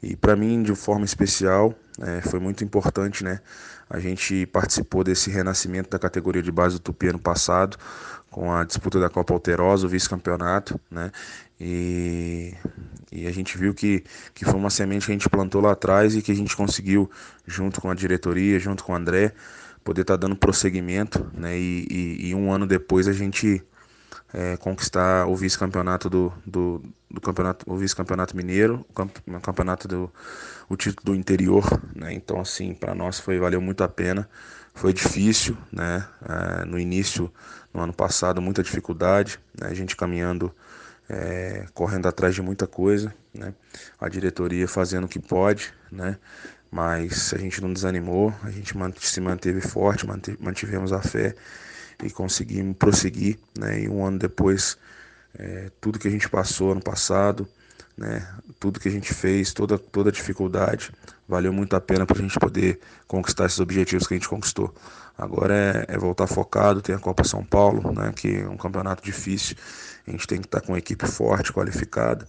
E 0.01 0.15
para 0.15 0.35
mim, 0.35 0.61
de 0.61 0.75
forma 0.75 1.05
especial, 1.05 1.73
é, 1.99 2.21
foi 2.21 2.39
muito 2.39 2.63
importante, 2.63 3.23
né? 3.23 3.39
A 3.89 3.99
gente 3.99 4.45
participou 4.47 5.03
desse 5.03 5.29
renascimento 5.31 5.89
da 5.89 5.97
categoria 5.97 6.41
de 6.41 6.51
base 6.51 6.75
do 6.75 6.79
Tupi 6.81 7.07
ano 7.07 7.19
passado, 7.19 7.77
com 8.29 8.53
a 8.53 8.63
disputa 8.63 8.99
da 8.99 9.09
Copa 9.09 9.33
Alterosa, 9.33 9.87
o 9.87 9.89
vice-campeonato, 9.89 10.79
né? 10.91 11.11
E, 11.59 12.53
e 13.11 13.25
a 13.25 13.31
gente 13.31 13.57
viu 13.57 13.73
que, 13.73 14.03
que 14.35 14.45
foi 14.45 14.55
uma 14.55 14.69
semente 14.69 15.05
que 15.05 15.11
a 15.11 15.15
gente 15.15 15.29
plantou 15.29 15.61
lá 15.61 15.71
atrás 15.71 16.15
e 16.15 16.21
que 16.21 16.31
a 16.31 16.35
gente 16.35 16.55
conseguiu, 16.55 17.09
junto 17.47 17.81
com 17.81 17.89
a 17.89 17.95
diretoria, 17.95 18.59
junto 18.59 18.83
com 18.83 18.93
o 18.93 18.95
André, 18.95 19.33
poder 19.83 20.01
estar 20.01 20.13
tá 20.13 20.27
dando 20.27 20.35
prosseguimento, 20.35 21.25
né? 21.33 21.57
E, 21.57 21.87
e, 21.89 22.29
e 22.29 22.35
um 22.35 22.51
ano 22.51 22.67
depois 22.67 23.07
a 23.07 23.13
gente 23.13 23.63
é, 24.33 24.57
conquistar 24.57 25.27
o 25.27 25.35
vice-campeonato 25.35 26.09
do, 26.09 26.33
do, 26.45 26.83
do, 27.09 27.21
campeonato, 27.21 27.65
o 27.71 27.77
vice-campeonato 27.77 28.35
mineiro, 28.35 28.85
o 28.89 29.39
campeonato 29.39 29.87
do 29.87 30.11
o 30.69 30.75
título 30.75 31.13
do 31.13 31.15
interior, 31.15 31.63
né? 31.95 32.13
Então 32.13 32.39
assim, 32.39 32.73
para 32.73 32.93
nós 32.93 33.19
foi 33.19 33.39
valeu 33.39 33.61
muito 33.61 33.83
a 33.83 33.87
pena. 33.87 34.27
Foi 34.73 34.93
difícil, 34.93 35.57
né? 35.71 36.05
É, 36.27 36.65
no 36.65 36.77
início, 36.77 37.31
no 37.73 37.81
ano 37.81 37.93
passado, 37.93 38.41
muita 38.41 38.61
dificuldade, 38.61 39.39
né? 39.59 39.69
a 39.69 39.73
gente 39.73 39.95
caminhando, 39.95 40.53
é, 41.09 41.65
correndo 41.73 42.07
atrás 42.07 42.35
de 42.35 42.41
muita 42.41 42.67
coisa, 42.67 43.13
né? 43.33 43.53
A 43.99 44.09
diretoria 44.09 44.67
fazendo 44.67 45.05
o 45.05 45.07
que 45.07 45.19
pode, 45.19 45.73
né? 45.91 46.17
Mas 46.69 47.33
a 47.33 47.37
gente 47.37 47.61
não 47.61 47.71
desanimou, 47.71 48.33
a 48.43 48.51
gente 48.51 48.73
se 48.99 49.21
manteve 49.21 49.61
forte, 49.61 50.05
mantivemos 50.39 50.91
a 50.91 51.01
fé 51.01 51.33
e 52.03 52.09
conseguimos 52.09 52.77
prosseguir, 52.77 53.37
né? 53.57 53.81
E 53.81 53.89
um 53.89 54.05
ano 54.05 54.19
depois, 54.19 54.77
é, 55.37 55.71
tudo 55.81 55.99
que 55.99 56.07
a 56.07 56.11
gente 56.11 56.29
passou 56.29 56.71
ano 56.71 56.81
passado, 56.81 57.47
né? 57.97 58.27
Tudo 58.59 58.79
que 58.79 58.87
a 58.87 58.91
gente 58.91 59.13
fez, 59.13 59.53
toda 59.53 59.77
toda 59.77 60.09
a 60.09 60.13
dificuldade, 60.13 60.91
valeu 61.27 61.51
muito 61.51 61.75
a 61.75 61.81
pena 61.81 62.05
para 62.05 62.17
a 62.17 62.21
gente 62.21 62.39
poder 62.39 62.79
conquistar 63.07 63.45
esses 63.45 63.59
objetivos 63.59 64.07
que 64.07 64.13
a 64.13 64.17
gente 64.17 64.29
conquistou. 64.29 64.73
Agora 65.17 65.53
é, 65.53 65.85
é, 65.95 65.97
voltar 65.97 66.27
focado, 66.27 66.81
tem 66.81 66.95
a 66.95 66.99
Copa 66.99 67.23
São 67.23 67.43
Paulo, 67.43 67.91
né? 67.93 68.11
Que 68.15 68.41
é 68.41 68.49
um 68.49 68.57
campeonato 68.57 69.03
difícil, 69.03 69.55
a 70.07 70.11
gente 70.11 70.27
tem 70.27 70.39
que 70.39 70.47
estar 70.47 70.61
tá 70.61 70.65
com 70.65 70.73
uma 70.73 70.79
equipe 70.79 71.07
forte, 71.07 71.51
qualificada 71.51 72.27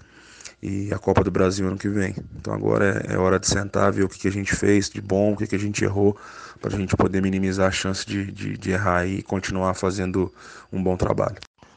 e 0.63 0.93
a 0.93 0.99
Copa 0.99 1.23
do 1.23 1.31
Brasil 1.31 1.67
ano 1.67 1.79
que 1.79 1.89
vem. 1.89 2.15
Então 2.37 2.53
agora 2.53 3.05
é, 3.09 3.15
é 3.15 3.19
hora 3.19 3.39
de 3.39 3.47
sentar, 3.47 3.93
ver 3.93 4.05
o 4.05 4.09
que, 4.09 4.19
que 4.19 4.29
a 4.29 4.33
gente 4.33 4.55
fez 4.55 4.89
de 4.89 5.01
bom, 5.01 5.33
o 5.33 5.37
que, 5.37 5.47
que 5.47 5.57
a 5.57 5.59
gente 5.59 5.85
errou, 5.85 6.17
para 6.61 6.75
a 6.75 6.79
gente 6.79 6.97
poder 6.97 7.23
minimizar 7.23 7.69
a 7.69 7.73
chance 7.73 8.05
de, 8.07 8.31
de, 8.31 8.57
de 8.57 8.71
errar 8.71 9.07
e 9.07 9.23
continuar 9.23 9.75
fazendo 9.75 10.33
um 10.73 10.83
bom 10.83 10.97
trabalho. 10.97 11.37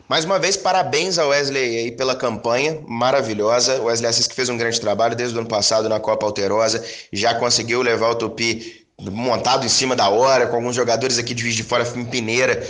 Mais 0.10 0.26
uma 0.26 0.38
vez, 0.38 0.58
parabéns 0.58 1.18
ao 1.18 1.30
Wesley 1.30 1.78
aí 1.78 1.92
pela 1.94 2.16
campanha 2.16 2.82
maravilhosa. 2.86 3.80
O 3.80 3.86
Wesley 3.86 4.10
Assis 4.10 4.28
que 4.28 4.36
fez 4.36 4.50
um 4.50 4.58
grande 4.58 4.82
trabalho 4.82 5.16
desde 5.16 5.38
o 5.38 5.40
ano 5.40 5.48
passado 5.48 5.88
na 5.88 6.02
Copa 6.02 6.26
Alterosa, 6.26 6.84
já 7.14 7.34
conseguiu 7.36 7.82
levar 7.82 8.10
o 8.10 8.16
Tupi 8.16 8.86
montado 9.00 9.66
em 9.66 9.70
cima 9.70 9.96
da 9.96 10.10
hora, 10.10 10.48
com 10.48 10.58
alguns 10.58 10.76
jogadores 10.76 11.18
aqui 11.18 11.34
de 11.34 11.44
Juiz 11.44 11.56
de 11.56 11.64
Fora 11.64 11.86
Pineira 11.86 12.62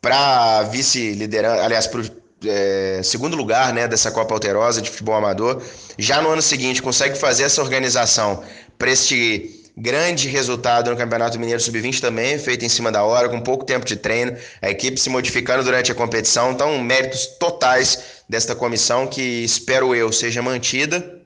para 0.00 0.64
vice-liderança, 0.64 1.64
aliás, 1.64 1.86
para 1.86 2.02
é, 2.44 3.00
segundo 3.02 3.36
lugar 3.36 3.72
né, 3.72 3.88
dessa 3.88 4.10
Copa 4.10 4.34
Alterosa 4.34 4.80
de 4.80 4.90
futebol 4.90 5.14
amador. 5.14 5.62
Já 5.98 6.20
no 6.22 6.30
ano 6.30 6.42
seguinte, 6.42 6.82
consegue 6.82 7.18
fazer 7.18 7.44
essa 7.44 7.60
organização 7.62 8.42
para 8.78 8.90
este 8.90 9.58
grande 9.76 10.28
resultado 10.28 10.90
no 10.90 10.96
Campeonato 10.96 11.38
Mineiro 11.38 11.60
Sub-20 11.60 12.00
também, 12.00 12.38
feito 12.38 12.64
em 12.64 12.68
cima 12.68 12.90
da 12.90 13.04
hora, 13.04 13.28
com 13.28 13.40
pouco 13.40 13.64
tempo 13.64 13.86
de 13.86 13.96
treino, 13.96 14.36
a 14.60 14.70
equipe 14.70 14.98
se 14.98 15.08
modificando 15.08 15.62
durante 15.62 15.92
a 15.92 15.94
competição. 15.94 16.52
Então, 16.52 16.80
méritos 16.82 17.26
totais 17.38 18.22
desta 18.28 18.54
comissão 18.54 19.06
que 19.06 19.22
espero 19.22 19.94
eu 19.94 20.12
seja 20.12 20.42
mantida 20.42 21.18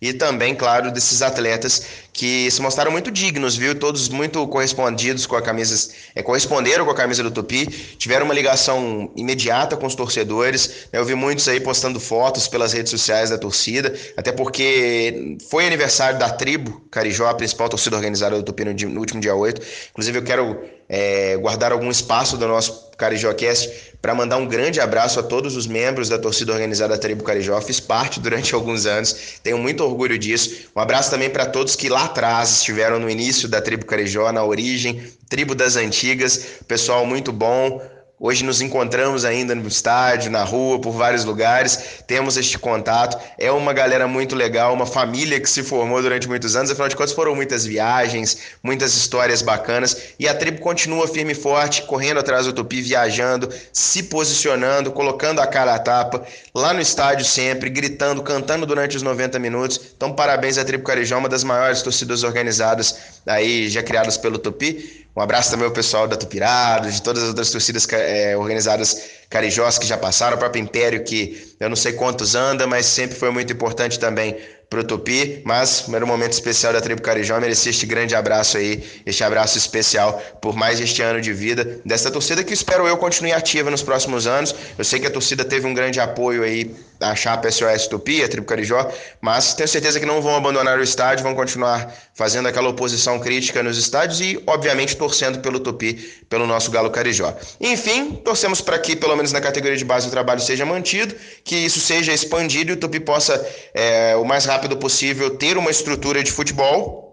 e 0.00 0.12
também, 0.12 0.54
claro, 0.54 0.90
desses 0.92 1.22
atletas 1.22 1.82
que 2.16 2.50
se 2.50 2.62
mostraram 2.62 2.90
muito 2.90 3.10
dignos, 3.10 3.56
viu? 3.56 3.74
Todos 3.74 4.08
muito 4.08 4.46
correspondidos 4.48 5.26
com 5.26 5.36
a 5.36 5.42
camisa, 5.42 5.92
é, 6.14 6.22
corresponderam 6.22 6.86
com 6.86 6.90
a 6.90 6.94
camisa 6.94 7.22
do 7.22 7.30
Tupi, 7.30 7.66
tiveram 7.98 8.24
uma 8.24 8.32
ligação 8.32 9.10
imediata 9.14 9.76
com 9.76 9.86
os 9.86 9.94
torcedores. 9.94 10.86
Né? 10.90 10.98
Eu 10.98 11.04
vi 11.04 11.14
muitos 11.14 11.46
aí 11.46 11.60
postando 11.60 12.00
fotos 12.00 12.48
pelas 12.48 12.72
redes 12.72 12.90
sociais 12.90 13.28
da 13.28 13.36
torcida, 13.36 13.94
até 14.16 14.32
porque 14.32 15.36
foi 15.50 15.66
aniversário 15.66 16.18
da 16.18 16.30
tribo 16.30 16.80
Carijó, 16.90 17.26
a 17.26 17.34
principal 17.34 17.68
torcida 17.68 17.96
organizada 17.96 18.34
do 18.36 18.42
Tupi 18.42 18.64
no, 18.64 18.72
no 18.72 19.00
último 19.00 19.20
dia 19.20 19.34
8. 19.34 19.60
Inclusive, 19.90 20.18
eu 20.18 20.22
quero 20.22 20.58
é, 20.88 21.36
guardar 21.36 21.72
algum 21.72 21.90
espaço 21.90 22.36
do 22.36 22.46
nosso 22.46 22.90
CarijóCast 22.96 23.96
para 24.00 24.14
mandar 24.14 24.36
um 24.36 24.46
grande 24.46 24.80
abraço 24.80 25.18
a 25.18 25.22
todos 25.22 25.56
os 25.56 25.66
membros 25.66 26.08
da 26.08 26.18
torcida 26.18 26.52
organizada 26.52 26.94
da 26.94 27.00
Tribo 27.00 27.24
Carijó. 27.24 27.60
Fiz 27.60 27.80
parte 27.80 28.20
durante 28.20 28.54
alguns 28.56 28.86
anos, 28.86 29.38
tenho 29.42 29.58
muito 29.58 29.82
orgulho 29.82 30.18
disso. 30.18 30.68
Um 30.74 30.80
abraço 30.80 31.10
também 31.10 31.28
para 31.28 31.46
todos 31.46 31.76
que 31.76 31.88
lá 31.88 32.05
atrás 32.06 32.50
estiveram 32.56 32.98
no 32.98 33.10
início 33.10 33.48
da 33.48 33.60
Tribo 33.60 33.84
Carijó, 33.84 34.32
na 34.32 34.42
origem, 34.42 35.02
Tribo 35.28 35.54
das 35.54 35.76
Antigas, 35.76 36.60
pessoal 36.66 37.04
muito 37.04 37.32
bom. 37.32 37.80
Hoje 38.18 38.42
nos 38.42 38.62
encontramos 38.62 39.26
ainda 39.26 39.54
no 39.54 39.68
estádio, 39.68 40.30
na 40.30 40.42
rua, 40.42 40.80
por 40.80 40.92
vários 40.92 41.22
lugares, 41.22 42.02
temos 42.06 42.38
este 42.38 42.58
contato. 42.58 43.22
É 43.36 43.52
uma 43.52 43.74
galera 43.74 44.08
muito 44.08 44.34
legal, 44.34 44.72
uma 44.72 44.86
família 44.86 45.38
que 45.38 45.50
se 45.50 45.62
formou 45.62 46.00
durante 46.00 46.26
muitos 46.26 46.56
anos. 46.56 46.70
Afinal 46.70 46.88
de 46.88 46.96
contas, 46.96 47.12
foram 47.12 47.34
muitas 47.34 47.66
viagens, 47.66 48.38
muitas 48.62 48.96
histórias 48.96 49.42
bacanas. 49.42 50.14
E 50.18 50.26
a 50.26 50.34
tribo 50.34 50.60
continua 50.60 51.06
firme 51.06 51.32
e 51.32 51.34
forte, 51.34 51.82
correndo 51.82 52.18
atrás 52.18 52.46
do 52.46 52.54
Tupi, 52.54 52.80
viajando, 52.80 53.50
se 53.70 54.04
posicionando, 54.04 54.90
colocando 54.92 55.42
a 55.42 55.46
cara 55.46 55.74
à 55.74 55.78
tapa, 55.78 56.24
lá 56.54 56.72
no 56.72 56.80
estádio 56.80 57.26
sempre, 57.26 57.68
gritando, 57.68 58.22
cantando 58.22 58.64
durante 58.64 58.96
os 58.96 59.02
90 59.02 59.38
minutos. 59.38 59.78
Então, 59.94 60.10
parabéns 60.14 60.56
à 60.56 60.64
Tribo 60.64 60.84
Carijó, 60.84 61.18
uma 61.18 61.28
das 61.28 61.44
maiores 61.44 61.82
torcidas 61.82 62.22
organizadas 62.22 62.96
aí 63.26 63.68
já 63.68 63.82
criadas 63.82 64.16
pelo 64.16 64.38
Tupi. 64.38 65.05
Um 65.16 65.22
abraço 65.22 65.50
também 65.50 65.64
ao 65.64 65.72
pessoal 65.72 66.06
da 66.06 66.14
Tupirado, 66.14 66.90
de 66.90 67.00
todas 67.00 67.22
as 67.22 67.28
outras 67.30 67.50
torcidas 67.50 67.88
é, 67.90 68.36
organizadas 68.36 69.16
carijós 69.30 69.78
que 69.78 69.86
já 69.86 69.96
passaram, 69.96 70.36
o 70.36 70.38
próprio 70.38 70.62
Império, 70.62 71.02
que 71.02 71.56
eu 71.58 71.70
não 71.70 71.76
sei 71.76 71.94
quantos 71.94 72.34
anda, 72.34 72.66
mas 72.66 72.84
sempre 72.84 73.16
foi 73.16 73.30
muito 73.30 73.50
importante 73.52 73.98
também 73.98 74.36
para 74.68 74.80
o 74.80 74.84
Tupi, 74.84 75.42
mas 75.44 75.82
primeiro 75.82 76.06
momento 76.06 76.32
especial 76.32 76.72
da 76.72 76.80
tribo 76.80 77.00
Carijó 77.00 77.38
merecia 77.40 77.70
este 77.70 77.86
grande 77.86 78.16
abraço 78.16 78.56
aí, 78.56 78.82
este 79.06 79.22
abraço 79.22 79.56
especial 79.56 80.20
por 80.42 80.56
mais 80.56 80.80
este 80.80 81.02
ano 81.02 81.20
de 81.20 81.32
vida 81.32 81.80
dessa 81.84 82.10
torcida 82.10 82.42
que 82.42 82.52
espero 82.52 82.86
eu 82.86 82.96
continue 82.96 83.32
ativa 83.32 83.70
nos 83.70 83.82
próximos 83.82 84.26
anos. 84.26 84.54
Eu 84.76 84.84
sei 84.84 84.98
que 84.98 85.06
a 85.06 85.10
torcida 85.10 85.44
teve 85.44 85.66
um 85.66 85.74
grande 85.74 86.00
apoio 86.00 86.42
aí 86.42 86.74
a 87.00 87.14
chapa 87.14 87.50
SOS 87.50 87.86
Tupi, 87.88 88.22
a 88.24 88.28
tribo 88.28 88.46
Carijó, 88.46 88.90
mas 89.20 89.54
tenho 89.54 89.68
certeza 89.68 90.00
que 90.00 90.06
não 90.06 90.22
vão 90.22 90.34
abandonar 90.34 90.78
o 90.78 90.82
estádio, 90.82 91.22
vão 91.22 91.34
continuar 91.34 91.94
fazendo 92.14 92.48
aquela 92.48 92.68
oposição 92.68 93.18
crítica 93.18 93.62
nos 93.62 93.76
estádios 93.76 94.20
e, 94.20 94.42
obviamente, 94.46 94.96
torcendo 94.96 95.40
pelo 95.40 95.60
Tupi, 95.60 95.94
pelo 96.28 96.46
nosso 96.46 96.70
Galo 96.70 96.90
Carijó. 96.90 97.34
Enfim, 97.60 98.12
torcemos 98.24 98.60
para 98.62 98.78
que, 98.78 98.96
pelo 98.96 99.14
menos 99.14 99.30
na 99.30 99.40
categoria 99.40 99.76
de 99.76 99.84
base, 99.84 100.08
o 100.08 100.10
trabalho 100.10 100.40
seja 100.40 100.64
mantido, 100.64 101.14
que 101.44 101.54
isso 101.54 101.80
seja 101.80 102.12
expandido 102.12 102.72
e 102.72 102.74
o 102.74 102.76
Tupi 102.76 102.98
possa, 102.98 103.46
é, 103.74 104.16
o 104.16 104.24
mais 104.24 104.46
rápido 104.46 104.55
possível, 104.76 105.36
ter 105.36 105.58
uma 105.58 105.70
estrutura 105.70 106.22
de 106.22 106.32
futebol 106.32 107.06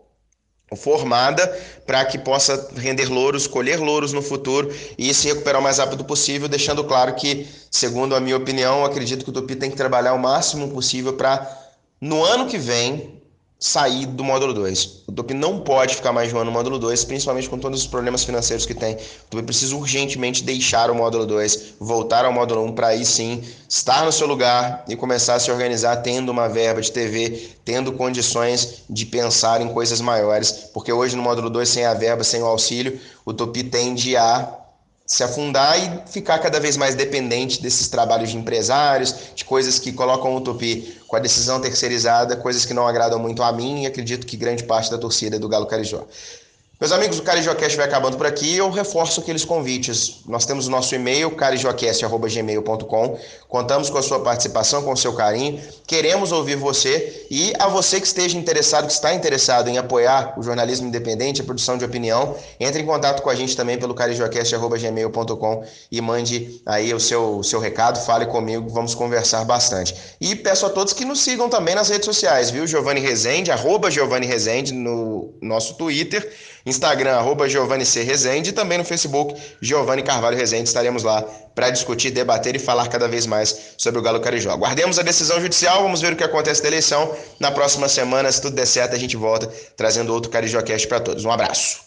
formada 0.75 1.47
para 1.85 2.03
que 2.05 2.17
possa 2.17 2.69
render 2.75 3.09
louros, 3.09 3.47
colher 3.47 3.79
louros 3.79 4.13
no 4.13 4.21
futuro 4.21 4.73
e 4.97 5.13
se 5.13 5.27
recuperar 5.27 5.59
o 5.59 5.63
mais 5.63 5.77
rápido 5.77 6.03
possível, 6.03 6.47
deixando 6.47 6.83
claro 6.83 7.13
que, 7.15 7.47
segundo 7.69 8.15
a 8.15 8.19
minha 8.19 8.37
opinião, 8.37 8.83
acredito 8.85 9.23
que 9.23 9.29
o 9.29 9.33
Tupi 9.33 9.55
tem 9.55 9.69
que 9.69 9.77
trabalhar 9.77 10.13
o 10.13 10.19
máximo 10.19 10.69
possível 10.69 11.13
para, 11.13 11.47
no 11.99 12.23
ano 12.23 12.47
que 12.47 12.57
vem, 12.57 13.21
sair 13.63 14.05
do 14.05 14.25
módulo 14.25 14.53
2. 14.53 15.03
O 15.07 15.11
Tupi 15.13 15.33
não 15.33 15.61
pode 15.61 15.95
ficar 15.95 16.11
mais 16.11 16.27
de 16.27 16.35
um 16.35 16.37
ano 16.37 16.47
no 16.47 16.51
módulo 16.51 16.77
2, 16.77 17.05
principalmente 17.05 17.49
com 17.49 17.57
todos 17.57 17.79
os 17.79 17.87
problemas 17.87 18.25
financeiros 18.25 18.65
que 18.65 18.73
tem. 18.73 18.95
O 18.95 18.97
Tupi 19.29 19.43
precisa 19.43 19.73
urgentemente 19.73 20.43
deixar 20.43 20.91
o 20.91 20.95
módulo 20.95 21.25
2, 21.25 21.75
voltar 21.79 22.25
ao 22.25 22.33
módulo 22.33 22.61
1 22.63 22.65
um, 22.65 22.71
para 22.73 22.87
aí 22.87 23.05
sim 23.05 23.41
estar 23.69 24.03
no 24.03 24.11
seu 24.11 24.27
lugar 24.27 24.83
e 24.89 24.97
começar 24.97 25.35
a 25.35 25.39
se 25.39 25.49
organizar 25.49 25.95
tendo 25.97 26.29
uma 26.29 26.49
verba 26.49 26.81
de 26.81 26.91
TV, 26.91 27.51
tendo 27.63 27.93
condições 27.93 28.83
de 28.89 29.05
pensar 29.05 29.61
em 29.61 29.69
coisas 29.69 30.01
maiores, 30.01 30.51
porque 30.73 30.91
hoje 30.91 31.15
no 31.15 31.23
módulo 31.23 31.49
2 31.49 31.69
sem 31.69 31.85
a 31.85 31.93
verba, 31.93 32.21
sem 32.25 32.43
o 32.43 32.45
auxílio, 32.45 32.99
o 33.23 33.31
Tupi 33.31 33.63
tende 33.63 34.17
a 34.17 34.62
se 35.05 35.23
afundar 35.23 35.77
e 35.77 36.11
ficar 36.11 36.39
cada 36.39 36.59
vez 36.59 36.77
mais 36.77 36.95
dependente 36.95 37.61
desses 37.61 37.87
trabalhos 37.87 38.29
de 38.29 38.37
empresários, 38.37 39.13
de 39.35 39.43
coisas 39.43 39.77
que 39.77 39.91
colocam 39.91 40.35
o 40.35 40.41
Tupi 40.41 40.97
com 41.07 41.15
a 41.15 41.19
decisão 41.19 41.59
terceirizada, 41.59 42.37
coisas 42.37 42.65
que 42.65 42.73
não 42.73 42.87
agradam 42.87 43.19
muito 43.19 43.43
a 43.43 43.51
mim 43.51 43.83
e 43.83 43.85
acredito 43.85 44.25
que 44.25 44.37
grande 44.37 44.63
parte 44.63 44.89
da 44.89 44.97
torcida 44.97 45.37
do 45.37 45.49
Galo 45.49 45.65
Carijó. 45.65 46.05
Meus 46.83 46.91
amigos, 46.91 47.17
o 47.17 47.21
CarijoCast 47.23 47.77
vai 47.77 47.85
acabando 47.85 48.17
por 48.17 48.25
aqui. 48.25 48.57
Eu 48.57 48.69
reforço 48.69 49.21
aqueles 49.21 49.45
convites. 49.45 50.19
Nós 50.27 50.45
temos 50.45 50.67
o 50.67 50.69
nosso 50.69 50.93
e-mail, 50.93 51.31
carijoacast.gmail.com. 51.31 53.19
Contamos 53.47 53.89
com 53.89 53.97
a 53.97 54.01
sua 54.01 54.19
participação, 54.19 54.83
com 54.83 54.91
o 54.91 54.97
seu 54.97 55.13
carinho. 55.13 55.61
Queremos 55.87 56.33
ouvir 56.33 56.57
você 56.57 57.25
e 57.31 57.53
a 57.57 57.69
você 57.69 58.01
que 58.01 58.07
esteja 58.07 58.37
interessado, 58.37 58.87
que 58.87 58.91
está 58.91 59.13
interessado 59.13 59.69
em 59.69 59.77
apoiar 59.77 60.37
o 60.37 60.43
jornalismo 60.43 60.85
independente, 60.85 61.39
a 61.39 61.45
produção 61.45 61.77
de 61.77 61.85
opinião, 61.85 62.35
entre 62.59 62.81
em 62.81 62.85
contato 62.85 63.21
com 63.21 63.29
a 63.29 63.35
gente 63.35 63.55
também 63.55 63.77
pelo 63.77 63.93
carijoacast.gmail.com 63.93 65.63
e 65.89 66.01
mande 66.01 66.61
aí 66.65 66.93
o 66.93 66.99
seu, 66.99 67.37
o 67.37 67.43
seu 67.45 67.61
recado, 67.61 68.03
fale 68.03 68.25
comigo, 68.25 68.67
vamos 68.69 68.93
conversar 68.93 69.45
bastante. 69.45 69.95
E 70.19 70.35
peço 70.35 70.65
a 70.65 70.69
todos 70.69 70.91
que 70.91 71.05
nos 71.05 71.21
sigam 71.21 71.47
também 71.47 71.75
nas 71.75 71.87
redes 71.87 72.05
sociais, 72.05 72.49
viu? 72.49 72.67
Giovanni 72.67 72.99
Rezende, 72.99 73.51
arroba 73.51 73.89
Giovanni 73.89 74.25
Rezende 74.25 74.73
no 74.73 75.33
nosso 75.41 75.75
Twitter 75.75 76.29
Instagram, 76.65 77.15
arroba 77.15 77.47
Giovanni 77.49 77.85
C. 77.85 78.03
Rezende 78.03 78.51
e 78.51 78.53
também 78.53 78.77
no 78.77 78.85
Facebook, 78.85 79.39
Giovanni 79.61 80.01
Carvalho 80.01 80.37
Rezende. 80.37 80.67
Estaremos 80.69 81.03
lá 81.03 81.21
para 81.53 81.69
discutir, 81.69 82.11
debater 82.11 82.55
e 82.55 82.59
falar 82.59 82.87
cada 82.87 83.07
vez 83.07 83.25
mais 83.25 83.73
sobre 83.77 83.99
o 83.99 84.03
Galo 84.03 84.19
Carijó. 84.21 84.55
Guardemos 84.55 84.97
a 84.97 85.01
decisão 85.01 85.41
judicial, 85.41 85.83
vamos 85.83 86.01
ver 86.01 86.13
o 86.13 86.15
que 86.15 86.23
acontece 86.23 86.61
da 86.61 86.69
eleição. 86.69 87.13
Na 87.39 87.51
próxima 87.51 87.89
semana, 87.89 88.31
se 88.31 88.41
tudo 88.41 88.55
der 88.55 88.65
certo, 88.65 88.95
a 88.95 88.99
gente 88.99 89.17
volta 89.17 89.51
trazendo 89.75 90.13
outro 90.13 90.31
Carijó 90.31 90.61
Cast 90.61 90.87
para 90.87 90.99
todos. 90.99 91.25
Um 91.25 91.31
abraço. 91.31 91.83